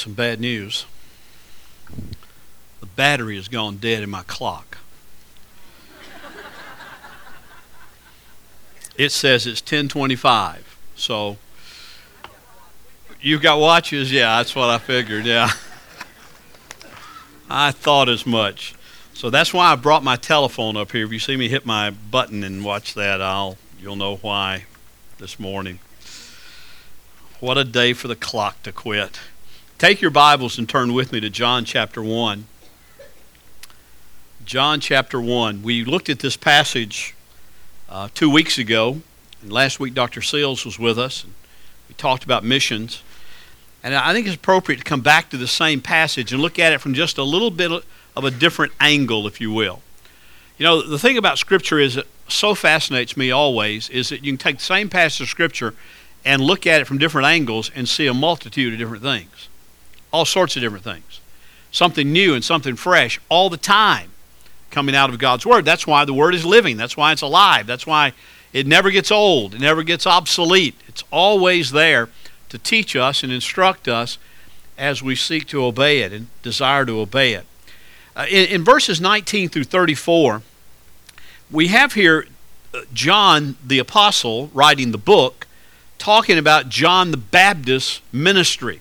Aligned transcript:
Some 0.00 0.12
bad 0.12 0.38
news. 0.38 0.86
The 2.78 2.86
battery 2.86 3.34
has 3.34 3.48
gone 3.48 3.78
dead 3.78 4.04
in 4.04 4.10
my 4.10 4.22
clock. 4.22 4.78
It 8.96 9.10
says 9.10 9.44
it's 9.44 9.60
1025. 9.60 10.78
So 10.94 11.36
you've 13.20 13.42
got 13.42 13.58
watches? 13.58 14.12
Yeah, 14.12 14.36
that's 14.36 14.54
what 14.54 14.68
I 14.68 14.78
figured. 14.78 15.26
Yeah. 15.26 15.50
I 17.50 17.72
thought 17.72 18.08
as 18.08 18.24
much. 18.24 18.76
So 19.14 19.30
that's 19.30 19.52
why 19.52 19.72
I 19.72 19.74
brought 19.74 20.04
my 20.04 20.14
telephone 20.14 20.76
up 20.76 20.92
here. 20.92 21.06
If 21.06 21.10
you 21.10 21.18
see 21.18 21.36
me 21.36 21.48
hit 21.48 21.66
my 21.66 21.90
button 21.90 22.44
and 22.44 22.64
watch 22.64 22.94
that, 22.94 23.20
I'll 23.20 23.58
you'll 23.80 23.96
know 23.96 24.14
why 24.18 24.66
this 25.18 25.40
morning. 25.40 25.80
What 27.40 27.58
a 27.58 27.64
day 27.64 27.94
for 27.94 28.06
the 28.06 28.14
clock 28.14 28.62
to 28.62 28.70
quit. 28.70 29.18
Take 29.78 30.00
your 30.00 30.10
Bibles 30.10 30.58
and 30.58 30.68
turn 30.68 30.92
with 30.92 31.12
me 31.12 31.20
to 31.20 31.30
John 31.30 31.64
chapter 31.64 32.02
1. 32.02 32.48
John 34.44 34.80
chapter 34.80 35.20
1. 35.20 35.62
We 35.62 35.84
looked 35.84 36.08
at 36.08 36.18
this 36.18 36.36
passage 36.36 37.14
uh, 37.88 38.08
two 38.12 38.28
weeks 38.28 38.58
ago, 38.58 39.02
and 39.40 39.52
last 39.52 39.78
week 39.78 39.94
Dr. 39.94 40.20
Seals 40.20 40.64
was 40.64 40.80
with 40.80 40.98
us, 40.98 41.22
and 41.22 41.32
we 41.88 41.94
talked 41.94 42.24
about 42.24 42.42
missions. 42.42 43.04
And 43.84 43.94
I 43.94 44.12
think 44.12 44.26
it's 44.26 44.34
appropriate 44.34 44.78
to 44.78 44.84
come 44.84 45.00
back 45.00 45.30
to 45.30 45.36
the 45.36 45.46
same 45.46 45.80
passage 45.80 46.32
and 46.32 46.42
look 46.42 46.58
at 46.58 46.72
it 46.72 46.80
from 46.80 46.92
just 46.92 47.16
a 47.16 47.22
little 47.22 47.52
bit 47.52 47.70
of 47.70 48.24
a 48.24 48.32
different 48.32 48.72
angle, 48.80 49.28
if 49.28 49.40
you 49.40 49.52
will. 49.52 49.80
You 50.58 50.64
know, 50.64 50.82
the 50.82 50.98
thing 50.98 51.16
about 51.16 51.38
Scripture 51.38 51.78
is 51.78 51.94
that 51.94 52.08
so 52.26 52.56
fascinates 52.56 53.16
me 53.16 53.30
always 53.30 53.88
is 53.90 54.08
that 54.08 54.24
you 54.24 54.32
can 54.32 54.38
take 54.38 54.58
the 54.58 54.64
same 54.64 54.90
passage 54.90 55.20
of 55.20 55.28
Scripture 55.28 55.72
and 56.24 56.42
look 56.42 56.66
at 56.66 56.80
it 56.80 56.86
from 56.86 56.98
different 56.98 57.28
angles 57.28 57.70
and 57.76 57.88
see 57.88 58.08
a 58.08 58.12
multitude 58.12 58.72
of 58.72 58.80
different 58.80 59.04
things 59.04 59.47
all 60.12 60.24
sorts 60.24 60.56
of 60.56 60.62
different 60.62 60.84
things. 60.84 61.20
Something 61.70 62.12
new 62.12 62.34
and 62.34 62.44
something 62.44 62.76
fresh 62.76 63.20
all 63.28 63.50
the 63.50 63.56
time 63.56 64.10
coming 64.70 64.94
out 64.94 65.10
of 65.10 65.18
God's 65.18 65.46
Word. 65.46 65.64
That's 65.64 65.86
why 65.86 66.04
the 66.04 66.14
Word 66.14 66.34
is 66.34 66.44
living. 66.44 66.76
That's 66.76 66.96
why 66.96 67.12
it's 67.12 67.22
alive. 67.22 67.66
That's 67.66 67.86
why 67.86 68.12
it 68.52 68.66
never 68.66 68.90
gets 68.90 69.10
old. 69.10 69.54
It 69.54 69.60
never 69.60 69.82
gets 69.82 70.06
obsolete. 70.06 70.74
It's 70.86 71.04
always 71.10 71.72
there 71.72 72.08
to 72.48 72.58
teach 72.58 72.96
us 72.96 73.22
and 73.22 73.32
instruct 73.32 73.88
us 73.88 74.18
as 74.76 75.02
we 75.02 75.14
seek 75.14 75.46
to 75.48 75.64
obey 75.64 76.00
it 76.00 76.12
and 76.12 76.28
desire 76.42 76.86
to 76.86 77.00
obey 77.00 77.34
it. 77.34 77.44
Uh, 78.16 78.26
in, 78.28 78.46
in 78.48 78.64
verses 78.64 79.00
19 79.00 79.48
through 79.48 79.64
34, 79.64 80.42
we 81.50 81.68
have 81.68 81.94
here 81.94 82.26
uh, 82.72 82.80
John 82.92 83.56
the 83.64 83.78
Apostle 83.78 84.48
writing 84.54 84.92
the 84.92 84.98
book 84.98 85.46
talking 85.98 86.38
about 86.38 86.68
John 86.68 87.10
the 87.10 87.16
Baptist's 87.16 88.00
ministry. 88.12 88.80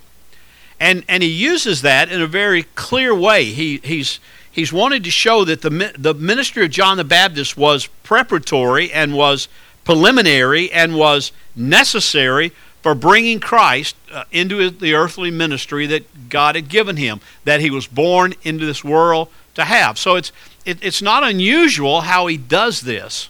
And, 0.79 1.03
and 1.07 1.23
he 1.23 1.29
uses 1.29 1.81
that 1.81 2.11
in 2.11 2.21
a 2.21 2.27
very 2.27 2.63
clear 2.75 3.13
way. 3.15 3.45
He, 3.45 3.77
he's, 3.83 4.19
he's 4.51 4.71
wanted 4.71 5.03
to 5.05 5.11
show 5.11 5.43
that 5.45 5.61
the, 5.61 5.93
the 5.97 6.13
ministry 6.13 6.65
of 6.65 6.71
John 6.71 6.97
the 6.97 7.03
Baptist 7.03 7.57
was 7.57 7.87
preparatory 8.03 8.91
and 8.91 9.15
was 9.15 9.47
preliminary 9.83 10.71
and 10.71 10.95
was 10.95 11.31
necessary 11.55 12.51
for 12.83 12.93
bringing 12.93 13.39
Christ 13.39 13.95
uh, 14.11 14.25
into 14.31 14.69
the 14.69 14.93
earthly 14.93 15.31
ministry 15.31 15.87
that 15.87 16.29
God 16.29 16.55
had 16.55 16.69
given 16.69 16.97
him, 16.97 17.21
that 17.43 17.59
he 17.59 17.71
was 17.71 17.87
born 17.87 18.35
into 18.43 18.65
this 18.65 18.83
world 18.83 19.29
to 19.55 19.65
have. 19.65 19.97
So 19.97 20.15
it's, 20.15 20.31
it, 20.65 20.83
it's 20.83 21.01
not 21.01 21.23
unusual 21.23 22.01
how 22.01 22.27
he 22.27 22.37
does 22.37 22.81
this. 22.81 23.29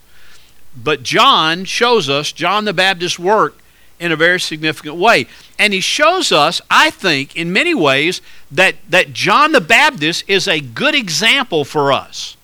But 0.75 1.01
John 1.01 1.65
shows 1.65 2.09
us 2.09 2.31
John 2.31 2.65
the 2.65 2.73
Baptist's 2.73 3.17
work 3.17 3.57
in 3.99 4.11
a 4.11 4.15
very 4.15 4.39
significant 4.39 4.95
way. 4.95 5.27
And 5.57 5.73
he 5.73 5.79
shows 5.79 6.31
us, 6.31 6.61
I 6.69 6.89
think, 6.89 7.35
in 7.35 7.51
many 7.51 7.73
ways, 7.73 8.21
that, 8.51 8.75
that 8.89 9.13
John 9.13 9.51
the 9.51 9.61
Baptist 9.61 10.23
is 10.27 10.47
a 10.47 10.59
good 10.59 10.95
example 10.95 11.65
for 11.65 11.91
us 11.91 12.37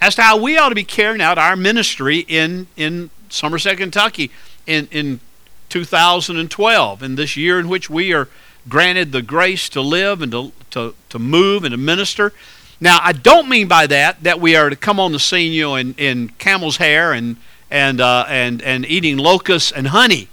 as 0.00 0.14
to 0.16 0.22
how 0.22 0.36
we 0.36 0.56
ought 0.56 0.68
to 0.68 0.74
be 0.74 0.84
carrying 0.84 1.20
out 1.20 1.38
our 1.38 1.56
ministry 1.56 2.18
in, 2.28 2.66
in 2.76 3.10
Somerset, 3.28 3.78
Kentucky 3.78 4.30
in, 4.66 4.88
in 4.90 5.20
2012, 5.68 7.02
in 7.02 7.14
this 7.16 7.36
year 7.36 7.58
in 7.58 7.68
which 7.68 7.90
we 7.90 8.12
are 8.12 8.28
granted 8.68 9.12
the 9.12 9.22
grace 9.22 9.68
to 9.70 9.80
live 9.80 10.22
and 10.22 10.32
to, 10.32 10.52
to, 10.70 10.94
to 11.08 11.18
move 11.18 11.64
and 11.64 11.72
to 11.72 11.76
minister. 11.76 12.32
Now, 12.80 12.98
I 13.02 13.12
don't 13.12 13.48
mean 13.48 13.66
by 13.66 13.86
that 13.88 14.22
that 14.22 14.40
we 14.40 14.54
are 14.54 14.70
to 14.70 14.76
come 14.76 15.00
on 15.00 15.12
the 15.12 15.18
scene, 15.18 15.52
you 15.52 15.62
know, 15.62 15.74
in, 15.76 15.94
in 15.94 16.28
camel's 16.38 16.76
hair 16.76 17.12
and, 17.12 17.36
and, 17.70 18.00
uh, 18.00 18.24
and, 18.28 18.62
and 18.62 18.86
eating 18.86 19.16
locusts 19.16 19.72
and 19.72 19.88
honey. 19.88 20.28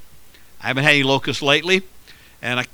I 0.66 0.70
haven't 0.70 0.84
had 0.84 0.94
any 0.94 1.04
locusts 1.04 1.44
lately, 1.44 1.84
and 2.42 2.60
I, 2.60 2.66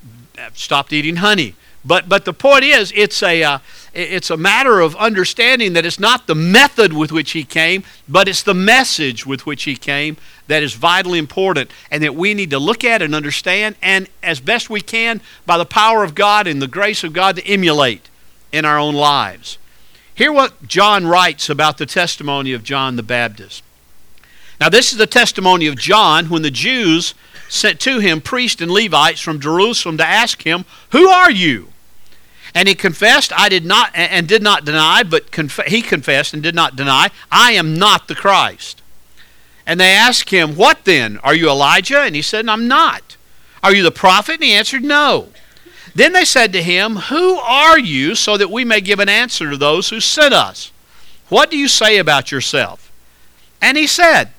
stopped 0.54 0.94
eating 0.94 1.18
honey. 1.18 1.56
But 1.84 2.08
but 2.08 2.24
the 2.24 2.32
point 2.32 2.64
is, 2.64 2.94
it's 2.96 3.22
a 3.22 3.44
uh, 3.44 3.60
it's 3.94 4.30
a 4.30 4.38
matter 4.38 4.80
of 4.80 4.96
understanding 4.96 5.74
that 5.74 5.86
it's 5.86 6.00
not 6.00 6.26
the 6.26 6.34
method 6.34 6.94
with 6.94 7.12
which 7.12 7.32
he 7.32 7.44
came, 7.44 7.84
but 8.08 8.30
it's 8.30 8.44
the 8.44 8.54
message 8.54 9.26
with 9.26 9.46
which 9.46 9.64
he 9.64 9.76
came 9.76 10.16
that 10.48 10.64
is 10.64 10.74
vitally 10.74 11.20
important, 11.20 11.70
and 11.92 12.02
that 12.02 12.16
we 12.16 12.34
need 12.34 12.50
to 12.52 12.60
look 12.60 12.86
at 12.86 13.02
and 13.02 13.14
understand, 13.14 13.76
and 13.82 14.08
as 14.24 14.40
best 14.40 14.70
we 14.70 14.80
can, 14.80 15.20
by 15.46 15.58
the 15.58 15.66
power 15.66 16.06
of 16.06 16.16
God 16.16 16.48
and 16.48 16.62
the 16.62 16.68
grace 16.70 17.04
of 17.04 17.12
God, 17.12 17.36
to 17.36 17.46
emulate 17.46 18.08
in 18.54 18.64
our 18.64 18.80
own 18.80 18.96
lives. 18.96 19.58
Hear 20.16 20.32
what 20.32 20.66
John 20.66 21.08
writes 21.08 21.50
about 21.50 21.78
the 21.78 21.86
testimony 21.86 22.54
of 22.54 22.64
John 22.64 22.96
the 22.96 23.04
Baptist. 23.04 23.64
Now, 24.62 24.70
this 24.70 24.94
is 24.94 24.98
the 24.98 25.08
testimony 25.08 25.68
of 25.68 25.76
John 25.76 26.30
when 26.30 26.44
the 26.44 26.52
Jews 26.52 27.16
sent 27.52 27.82
to 27.82 28.00
him 28.00 28.22
priests 28.22 28.62
and 28.62 28.72
Levites 28.72 29.20
from 29.20 29.40
Jerusalem 29.40 29.98
to 29.98 30.06
ask 30.06 30.44
him, 30.44 30.64
Who 30.92 31.10
are 31.10 31.30
you? 31.30 31.68
And 32.56 32.68
he 32.68 32.76
confessed, 32.76 33.32
I 33.36 33.50
did 33.50 33.66
not, 33.66 33.92
and 33.94 34.28
did 34.28 34.42
not 34.42 34.66
deny, 34.66 35.04
but 35.04 35.32
conf- 35.32 35.68
he 35.68 35.82
confessed 35.82 36.34
and 36.34 36.42
did 36.42 36.56
not 36.56 36.76
deny, 36.76 37.10
I 37.32 37.52
am 37.52 37.78
not 37.78 38.08
the 38.08 38.16
Christ. 38.16 38.82
And 39.66 39.80
they 39.80 39.92
asked 39.92 40.30
him, 40.30 40.56
What 40.56 40.86
then? 40.86 41.18
Are 41.20 41.36
you 41.36 41.50
Elijah? 41.50 42.02
And 42.02 42.16
he 42.16 42.22
said, 42.22 42.48
I'm 42.48 42.68
not. 42.68 43.18
Are 43.62 43.74
you 43.76 43.84
the 43.84 43.92
prophet? 43.92 44.36
And 44.36 44.44
he 44.44 44.54
answered, 44.54 44.84
No. 44.84 45.30
Then 45.94 46.14
they 46.14 46.26
said 46.26 46.54
to 46.54 46.64
him, 46.64 46.96
Who 46.96 47.36
are 47.36 47.78
you, 47.78 48.16
so 48.16 48.38
that 48.38 48.50
we 48.50 48.64
may 48.64 48.80
give 48.80 49.00
an 49.00 49.10
answer 49.10 49.50
to 49.50 49.58
those 49.58 49.90
who 49.90 50.00
sent 50.00 50.34
us? 50.34 50.72
What 51.28 51.52
do 51.52 51.58
you 51.58 51.68
say 51.68 51.98
about 51.98 52.32
yourself? 52.32 52.92
And 53.62 53.78
he 53.78 53.88
said, 53.88 54.30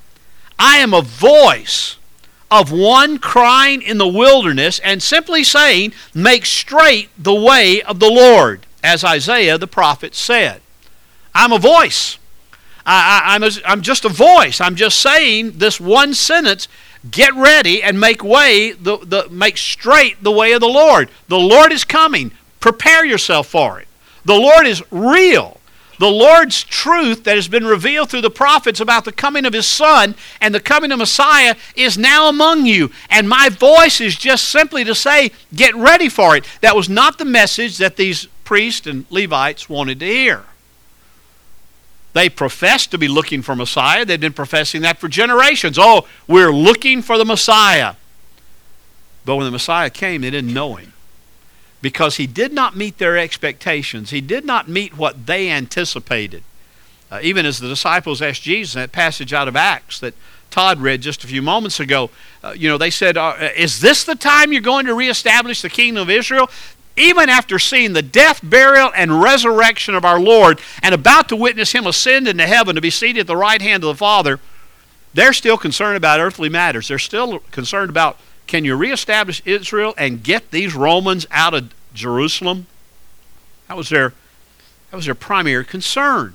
I 0.59 0.79
am 0.79 0.95
a 0.95 1.03
voice 1.03 1.97
of 2.53 2.71
one 2.71 3.17
crying 3.17 3.81
in 3.81 3.97
the 3.97 4.07
wilderness 4.07 4.79
and 4.81 5.03
simply 5.03 5.43
saying, 5.43 5.95
Make 6.15 6.45
straight 6.45 7.09
the 7.19 7.35
way 7.35 7.81
of 7.83 7.99
the 7.99 8.11
Lord, 8.11 8.67
as 8.85 9.03
Isaiah 9.03 9.57
the 9.57 9.67
prophet 9.67 10.15
said. 10.15 10.61
I'm 11.35 11.53
a 11.53 11.59
voice. 11.59 12.19
I, 12.85 13.37
am 13.37 13.45
I'm 13.65 13.81
just 13.81 14.05
a 14.05 14.11
voice. 14.11 14.61
I'm 14.61 14.77
just 14.77 15.01
saying 15.01 15.53
this 15.59 15.81
one 15.81 16.13
sentence 16.13 16.69
get 17.11 17.35
ready 17.35 17.83
and 17.83 17.99
make 17.99 18.23
way 18.23 18.73
the, 18.73 18.99
the 18.99 19.29
make 19.31 19.57
straight 19.57 20.23
the 20.23 20.31
way 20.31 20.53
of 20.53 20.61
the 20.61 20.69
Lord. 20.69 21.09
The 21.29 21.39
Lord 21.39 21.73
is 21.73 21.85
coming. 21.85 22.33
Prepare 22.61 23.07
yourself 23.07 23.47
for 23.47 23.81
it. 23.81 23.89
The 24.27 24.35
Lord 24.35 24.67
is 24.67 24.83
real. 24.91 25.59
The 25.99 26.11
Lord's 26.11 26.65
truth 26.65 27.25
that 27.25 27.37
has 27.37 27.49
been 27.49 27.67
revealed 27.67 28.11
through 28.11 28.23
the 28.23 28.31
prophets 28.31 28.81
about 28.81 29.05
the 29.05 29.13
coming 29.13 29.45
of 29.45 29.53
His 29.53 29.67
Son 29.67 30.15
and 30.41 30.55
the 30.55 30.61
coming 30.61 30.91
of 30.91 30.99
Messiah 30.99 31.55
is 31.77 31.99
now 31.99 32.29
among 32.29 32.67
you. 32.67 32.91
And 33.11 33.29
my 33.29 33.49
voice 33.49 34.01
is 34.01 34.17
just 34.17 34.49
simply 34.49 34.85
to 34.85 34.95
say, 34.95 35.31
get 35.55 35.75
ready 35.75 36.09
for 36.09 36.37
it. 36.37 36.45
That 36.61 36.77
was 36.77 36.89
not 36.89 37.19
the 37.19 37.25
message 37.25 37.79
that 37.79 37.97
these 37.97 38.27
priests 38.45 38.87
and 38.87 39.07
Levites 39.11 39.69
wanted 39.69 40.01
to 40.01 40.07
hear. 40.07 40.45
They 42.15 42.29
professed 42.29 42.91
to 42.91 42.99
be 42.99 43.09
looking 43.09 43.43
for 43.43 43.57
Messiah. 43.57 44.05
They'd 44.05 44.21
been 44.21 44.33
professing 44.33 44.83
that 44.83 44.99
for 44.99 45.09
generations. 45.09 45.79
Oh, 45.79 46.07
we're 46.27 46.53
looking 46.53 47.01
for 47.01 47.17
the 47.17 47.25
Messiah. 47.25 47.95
But 49.25 49.37
when 49.37 49.47
the 49.47 49.53
Messiah 49.53 49.89
came, 49.89 50.23
they 50.23 50.31
didn't 50.31 50.53
know 50.53 50.75
him 50.75 50.93
because 51.83 52.17
he 52.17 52.27
did 52.27 52.53
not 52.53 52.77
meet 52.77 52.97
their 52.99 53.19
expectations. 53.19 54.11
He 54.11 54.21
did 54.21 54.45
not 54.45 54.69
meet 54.69 54.97
what 54.97 55.27
they 55.27 55.51
anticipated. 55.51 56.45
Uh, 57.11 57.19
even 57.23 57.45
as 57.45 57.59
the 57.59 57.69
disciples 57.69 58.23
asked 58.23 58.43
Jesus 58.43 58.75
in 58.75 58.81
that 58.81 58.93
passage 58.93 59.35
out 59.35 59.49
of 59.49 59.57
Acts 59.57 60.01
that 60.01 60.15
Todd 60.51 60.81
read 60.81 61.03
just 61.03 61.25
a 61.25 61.27
few 61.27 61.43
moments 61.43 61.81
ago, 61.81 62.09
uh, 62.43 62.55
you 62.57 62.69
know, 62.69 62.79
they 62.79 62.89
said, 62.89 63.19
uh, 63.19 63.35
Is 63.57 63.81
this 63.81 64.05
the 64.05 64.15
time 64.15 64.53
you're 64.53 64.63
going 64.63 64.87
to 64.87 64.95
reestablish 64.95 65.61
the 65.61 65.69
kingdom 65.69 66.03
of 66.03 66.11
Israel? 66.11 66.49
Even 66.97 67.29
after 67.29 67.59
seeing 67.59 67.95
the 67.95 68.03
death, 68.03 68.41
burial, 68.43 68.93
and 68.95 69.21
resurrection 69.21 69.95
of 69.95 70.05
our 70.05 70.21
Lord 70.21 70.61
and 70.83 70.95
about 70.95 71.29
to 71.31 71.37
witness 71.37 71.73
him 71.73 71.87
ascend 71.87 72.29
into 72.29 72.47
heaven 72.47 72.77
to 72.77 72.81
be 72.81 72.91
seated 72.91 73.21
at 73.21 73.27
the 73.27 73.37
right 73.37 73.61
hand 73.61 73.83
of 73.83 73.89
the 73.89 73.95
Father, 73.95 74.39
they're 75.15 75.33
still 75.33 75.59
concerned 75.59 75.97
about 75.97 76.21
earthly 76.21 76.49
matters. 76.49 76.89
They're 76.89 76.99
still 76.99 77.41
concerned 77.51 77.91
about 77.91 78.19
can 78.47 78.65
you 78.65 78.77
reestablish 78.77 79.43
Israel 79.45 79.95
and 79.97 80.23
get 80.23 80.51
these 80.51 80.75
Romans 80.75 81.27
out 81.31 81.55
of 81.55 81.73
Jerusalem? 81.95 82.67
That 83.69 83.77
was 83.77 83.89
their, 83.89 84.13
that 84.91 84.97
was 84.97 85.07
their 85.07 85.15
primary 85.15 85.65
concern. 85.65 86.35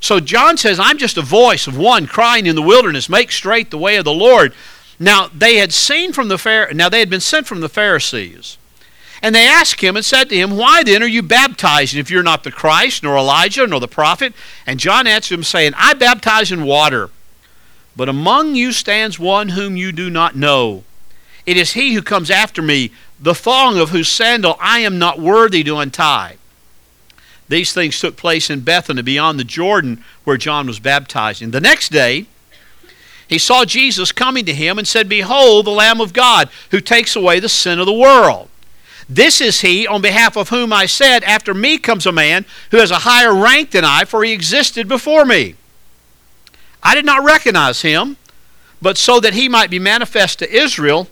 So 0.00 0.18
John 0.18 0.56
says, 0.56 0.80
I'm 0.80 0.98
just 0.98 1.16
a 1.16 1.22
voice 1.22 1.66
of 1.66 1.78
one 1.78 2.06
crying 2.06 2.46
in 2.46 2.56
the 2.56 2.62
wilderness, 2.62 3.08
make 3.08 3.30
straight 3.30 3.70
the 3.70 3.78
way 3.78 3.96
of 3.96 4.04
the 4.04 4.12
Lord. 4.12 4.52
Now 4.98 5.28
they 5.32 5.56
had 5.56 5.72
seen 5.72 6.12
from 6.12 6.28
the 6.28 6.38
Phar- 6.38 6.72
now 6.72 6.88
they 6.88 6.98
had 6.98 7.10
been 7.10 7.20
sent 7.20 7.46
from 7.46 7.60
the 7.60 7.68
Pharisees. 7.68 8.58
And 9.22 9.32
they 9.32 9.46
asked 9.46 9.80
him 9.80 9.94
and 9.94 10.04
said 10.04 10.28
to 10.28 10.36
him, 10.36 10.56
Why 10.56 10.82
then 10.82 11.02
are 11.02 11.06
you 11.06 11.22
baptizing 11.22 12.00
if 12.00 12.10
you're 12.10 12.24
not 12.24 12.42
the 12.42 12.50
Christ, 12.50 13.04
nor 13.04 13.16
Elijah, 13.16 13.64
nor 13.66 13.78
the 13.78 13.86
prophet? 13.86 14.34
And 14.66 14.80
John 14.80 15.06
answered 15.06 15.36
him, 15.36 15.44
saying, 15.44 15.74
I 15.76 15.94
baptize 15.94 16.50
in 16.50 16.64
water, 16.64 17.10
but 17.94 18.08
among 18.08 18.56
you 18.56 18.72
stands 18.72 19.20
one 19.20 19.50
whom 19.50 19.76
you 19.76 19.92
do 19.92 20.10
not 20.10 20.34
know. 20.34 20.82
It 21.46 21.56
is 21.56 21.74
he 21.74 21.94
who 21.94 22.02
comes 22.02 22.30
after 22.30 22.62
me, 22.62 22.90
the 23.22 23.34
thong 23.34 23.78
of 23.78 23.90
whose 23.90 24.08
sandal 24.08 24.56
I 24.60 24.80
am 24.80 24.98
not 24.98 25.20
worthy 25.20 25.62
to 25.64 25.78
untie. 25.78 26.36
These 27.48 27.72
things 27.72 27.98
took 27.98 28.16
place 28.16 28.50
in 28.50 28.60
Bethany 28.60 29.02
beyond 29.02 29.38
the 29.38 29.44
Jordan 29.44 30.04
where 30.24 30.36
John 30.36 30.66
was 30.66 30.80
baptizing. 30.80 31.52
The 31.52 31.60
next 31.60 31.90
day, 31.90 32.26
he 33.28 33.38
saw 33.38 33.64
Jesus 33.64 34.10
coming 34.10 34.44
to 34.46 34.54
him 34.54 34.78
and 34.78 34.86
said, 34.86 35.08
Behold, 35.08 35.66
the 35.66 35.70
Lamb 35.70 36.00
of 36.00 36.12
God, 36.12 36.50
who 36.70 36.80
takes 36.80 37.14
away 37.14 37.40
the 37.40 37.48
sin 37.48 37.78
of 37.78 37.86
the 37.86 37.92
world. 37.92 38.48
This 39.08 39.40
is 39.40 39.60
he 39.60 39.86
on 39.86 40.02
behalf 40.02 40.36
of 40.36 40.48
whom 40.48 40.72
I 40.72 40.86
said, 40.86 41.22
After 41.24 41.54
me 41.54 41.78
comes 41.78 42.06
a 42.06 42.12
man 42.12 42.44
who 42.70 42.78
has 42.78 42.90
a 42.90 43.00
higher 43.00 43.34
rank 43.34 43.70
than 43.70 43.84
I, 43.84 44.04
for 44.04 44.24
he 44.24 44.32
existed 44.32 44.88
before 44.88 45.24
me. 45.24 45.54
I 46.82 46.94
did 46.94 47.04
not 47.04 47.24
recognize 47.24 47.82
him, 47.82 48.16
but 48.80 48.98
so 48.98 49.20
that 49.20 49.34
he 49.34 49.48
might 49.48 49.70
be 49.70 49.78
manifest 49.78 50.40
to 50.40 50.52
Israel, 50.52 51.08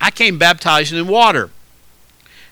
I 0.00 0.10
came 0.10 0.38
baptizing 0.38 0.98
in 0.98 1.08
water. 1.08 1.50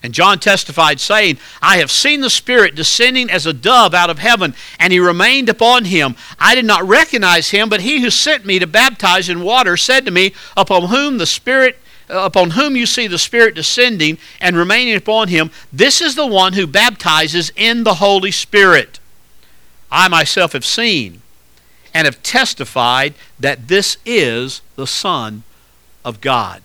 And 0.01 0.13
John 0.13 0.39
testified, 0.39 1.01
saying, 1.01 1.39
I 1.61 1.77
have 1.77 1.91
seen 1.91 2.21
the 2.21 2.29
Spirit 2.29 2.73
descending 2.73 3.29
as 3.29 3.45
a 3.45 3.51
dove 3.51 3.93
out 3.93 4.09
of 4.09 4.19
heaven, 4.19 4.55
and 4.79 4.93
he 4.93 4.99
remained 4.99 5.49
upon 5.49 5.85
him. 5.85 6.15
I 6.39 6.55
did 6.55 6.63
not 6.63 6.87
recognize 6.87 7.49
him, 7.49 7.67
but 7.67 7.81
he 7.81 7.99
who 7.99 8.09
sent 8.09 8.45
me 8.45 8.59
to 8.59 8.67
baptize 8.67 9.27
in 9.27 9.43
water 9.43 9.75
said 9.75 10.05
to 10.05 10.11
me, 10.11 10.33
Upon 10.55 10.83
whom 10.83 11.17
the 11.17 11.25
Spirit 11.25 11.77
uh, 12.09 12.21
upon 12.21 12.51
whom 12.51 12.75
you 12.75 12.85
see 12.87 13.05
the 13.05 13.19
Spirit 13.19 13.53
descending 13.53 14.17
and 14.41 14.55
remaining 14.55 14.95
upon 14.95 15.27
him, 15.27 15.51
this 15.71 16.01
is 16.01 16.15
the 16.15 16.25
one 16.25 16.53
who 16.53 16.65
baptizes 16.65 17.51
in 17.55 17.83
the 17.83 17.95
Holy 17.95 18.31
Spirit. 18.31 18.99
I 19.91 20.07
myself 20.07 20.53
have 20.53 20.65
seen 20.65 21.21
and 21.93 22.05
have 22.05 22.23
testified 22.23 23.13
that 23.39 23.67
this 23.67 23.97
is 24.05 24.61
the 24.75 24.87
Son 24.87 25.43
of 26.03 26.19
God. 26.21 26.63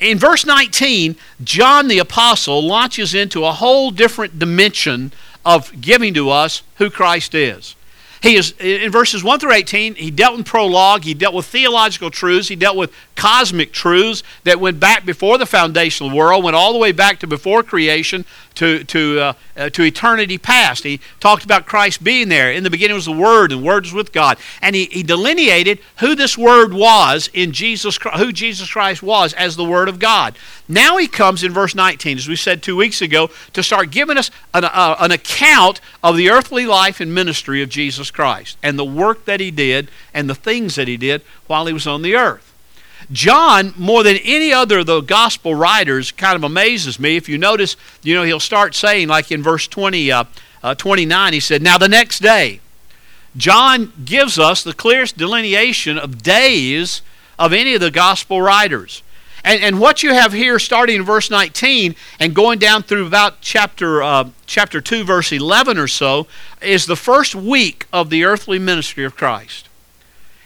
In 0.00 0.18
verse 0.18 0.44
19, 0.44 1.16
John 1.42 1.88
the 1.88 1.98
Apostle 1.98 2.62
launches 2.66 3.14
into 3.14 3.44
a 3.44 3.52
whole 3.52 3.90
different 3.90 4.38
dimension 4.38 5.12
of 5.44 5.80
giving 5.80 6.14
to 6.14 6.30
us 6.30 6.62
who 6.76 6.90
Christ 6.90 7.34
is. 7.34 7.74
He 8.22 8.36
is 8.36 8.52
in 8.60 8.92
verses 8.92 9.24
1 9.24 9.40
through 9.40 9.52
18, 9.52 9.96
he 9.96 10.10
dealt 10.12 10.38
in 10.38 10.44
prologue, 10.44 11.02
he 11.02 11.12
dealt 11.12 11.34
with 11.34 11.46
theological 11.46 12.08
truths, 12.08 12.46
he 12.46 12.54
dealt 12.54 12.76
with 12.76 12.92
cosmic 13.14 13.72
truths 13.72 14.22
that 14.44 14.60
went 14.60 14.80
back 14.80 15.04
before 15.04 15.38
the 15.38 15.46
foundational 15.46 16.14
world, 16.14 16.44
went 16.44 16.56
all 16.56 16.72
the 16.72 16.78
way 16.78 16.92
back 16.92 17.20
to 17.20 17.26
before 17.26 17.62
creation, 17.62 18.24
to, 18.54 18.84
to, 18.84 19.20
uh, 19.20 19.32
uh, 19.56 19.70
to 19.70 19.82
eternity 19.82 20.38
past. 20.38 20.84
He 20.84 21.00
talked 21.20 21.44
about 21.44 21.66
Christ 21.66 22.04
being 22.04 22.28
there. 22.28 22.52
In 22.52 22.64
the 22.64 22.70
beginning 22.70 22.94
was 22.94 23.06
the 23.06 23.12
Word, 23.12 23.52
and 23.52 23.62
the 23.62 23.66
Word 23.66 23.84
was 23.84 23.92
with 23.92 24.12
God. 24.12 24.38
And 24.60 24.76
he, 24.76 24.86
he 24.86 25.02
delineated 25.02 25.78
who 25.98 26.14
this 26.14 26.36
Word 26.36 26.72
was 26.72 27.30
in 27.32 27.52
Jesus, 27.52 27.98
who 28.16 28.32
Jesus 28.32 28.70
Christ 28.70 29.02
was 29.02 29.32
as 29.34 29.56
the 29.56 29.64
Word 29.64 29.88
of 29.88 29.98
God. 29.98 30.36
Now 30.68 30.96
he 30.96 31.08
comes 31.08 31.42
in 31.42 31.52
verse 31.52 31.74
19, 31.74 32.18
as 32.18 32.28
we 32.28 32.36
said 32.36 32.62
two 32.62 32.76
weeks 32.76 33.02
ago, 33.02 33.30
to 33.52 33.62
start 33.62 33.90
giving 33.90 34.16
us 34.16 34.30
an, 34.54 34.64
uh, 34.64 34.96
an 34.98 35.12
account 35.12 35.80
of 36.02 36.16
the 36.16 36.30
earthly 36.30 36.66
life 36.66 37.00
and 37.00 37.14
ministry 37.14 37.62
of 37.62 37.68
Jesus 37.68 38.10
Christ 38.10 38.56
and 38.62 38.78
the 38.78 38.84
work 38.84 39.24
that 39.24 39.40
he 39.40 39.50
did 39.50 39.90
and 40.14 40.28
the 40.28 40.34
things 40.34 40.74
that 40.74 40.88
he 40.88 40.96
did 40.96 41.22
while 41.46 41.66
he 41.66 41.72
was 41.72 41.86
on 41.86 42.02
the 42.02 42.16
earth. 42.16 42.51
John, 43.12 43.74
more 43.76 44.02
than 44.02 44.16
any 44.24 44.52
other 44.52 44.78
of 44.78 44.86
the 44.86 45.00
gospel 45.02 45.54
writers, 45.54 46.10
kind 46.12 46.34
of 46.34 46.44
amazes 46.44 46.98
me. 46.98 47.16
If 47.16 47.28
you 47.28 47.36
notice, 47.36 47.76
you 48.02 48.14
know, 48.14 48.22
he'll 48.22 48.40
start 48.40 48.74
saying, 48.74 49.08
like 49.08 49.30
in 49.30 49.42
verse 49.42 49.68
20, 49.68 50.10
uh, 50.10 50.24
uh, 50.62 50.74
29, 50.74 51.32
he 51.32 51.40
said, 51.40 51.62
Now 51.62 51.78
the 51.78 51.88
next 51.88 52.20
day. 52.20 52.60
John 53.36 53.92
gives 54.04 54.38
us 54.38 54.62
the 54.62 54.74
clearest 54.74 55.16
delineation 55.16 55.98
of 55.98 56.22
days 56.22 57.02
of 57.38 57.52
any 57.52 57.74
of 57.74 57.80
the 57.80 57.90
gospel 57.90 58.42
writers. 58.42 59.02
And, 59.44 59.62
and 59.62 59.80
what 59.80 60.02
you 60.02 60.14
have 60.14 60.32
here, 60.32 60.58
starting 60.58 60.96
in 60.96 61.02
verse 61.02 61.30
19 61.30 61.96
and 62.20 62.34
going 62.34 62.58
down 62.58 62.82
through 62.82 63.06
about 63.06 63.40
chapter, 63.40 64.02
uh, 64.02 64.30
chapter 64.46 64.80
2, 64.80 65.04
verse 65.04 65.32
11 65.32 65.78
or 65.78 65.88
so, 65.88 66.26
is 66.60 66.86
the 66.86 66.96
first 66.96 67.34
week 67.34 67.86
of 67.92 68.10
the 68.10 68.24
earthly 68.24 68.58
ministry 68.58 69.04
of 69.04 69.16
Christ. 69.16 69.68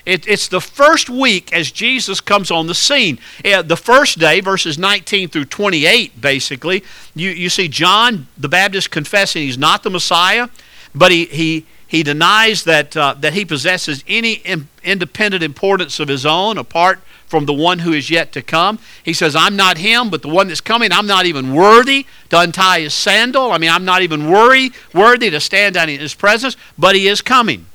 It, 0.06 0.26
it's 0.28 0.46
the 0.46 0.60
first 0.60 1.10
week 1.10 1.52
as 1.52 1.72
Jesus 1.72 2.20
comes 2.20 2.52
on 2.52 2.68
the 2.68 2.74
scene. 2.74 3.18
The 3.42 3.76
first 3.76 4.20
day, 4.20 4.40
verses 4.40 4.78
19 4.78 5.28
through 5.28 5.46
28, 5.46 6.20
basically, 6.20 6.84
you, 7.16 7.30
you 7.30 7.50
see 7.50 7.66
John 7.66 8.28
the 8.38 8.48
Baptist 8.48 8.92
confessing 8.92 9.42
he's 9.42 9.58
not 9.58 9.82
the 9.82 9.90
Messiah, 9.90 10.48
but 10.94 11.10
he, 11.10 11.24
he, 11.26 11.66
he 11.88 12.04
denies 12.04 12.62
that, 12.64 12.96
uh, 12.96 13.16
that 13.18 13.34
he 13.34 13.44
possesses 13.44 14.04
any 14.06 14.34
in, 14.34 14.68
independent 14.84 15.42
importance 15.42 15.98
of 15.98 16.06
his 16.06 16.24
own 16.24 16.56
apart 16.56 17.00
from 17.26 17.46
the 17.46 17.52
one 17.52 17.80
who 17.80 17.92
is 17.92 18.08
yet 18.08 18.30
to 18.30 18.42
come. 18.42 18.78
He 19.02 19.12
says, 19.12 19.34
I'm 19.34 19.56
not 19.56 19.78
him, 19.78 20.08
but 20.10 20.22
the 20.22 20.28
one 20.28 20.46
that's 20.46 20.60
coming, 20.60 20.92
I'm 20.92 21.08
not 21.08 21.26
even 21.26 21.52
worthy 21.52 22.06
to 22.30 22.38
untie 22.38 22.80
his 22.80 22.94
sandal. 22.94 23.50
I 23.50 23.58
mean, 23.58 23.70
I'm 23.70 23.84
not 23.84 24.02
even 24.02 24.30
worry, 24.30 24.70
worthy 24.94 25.30
to 25.30 25.40
stand 25.40 25.76
in 25.76 25.88
his 25.88 26.14
presence, 26.14 26.56
but 26.78 26.94
he 26.94 27.08
is 27.08 27.20
coming. 27.20 27.66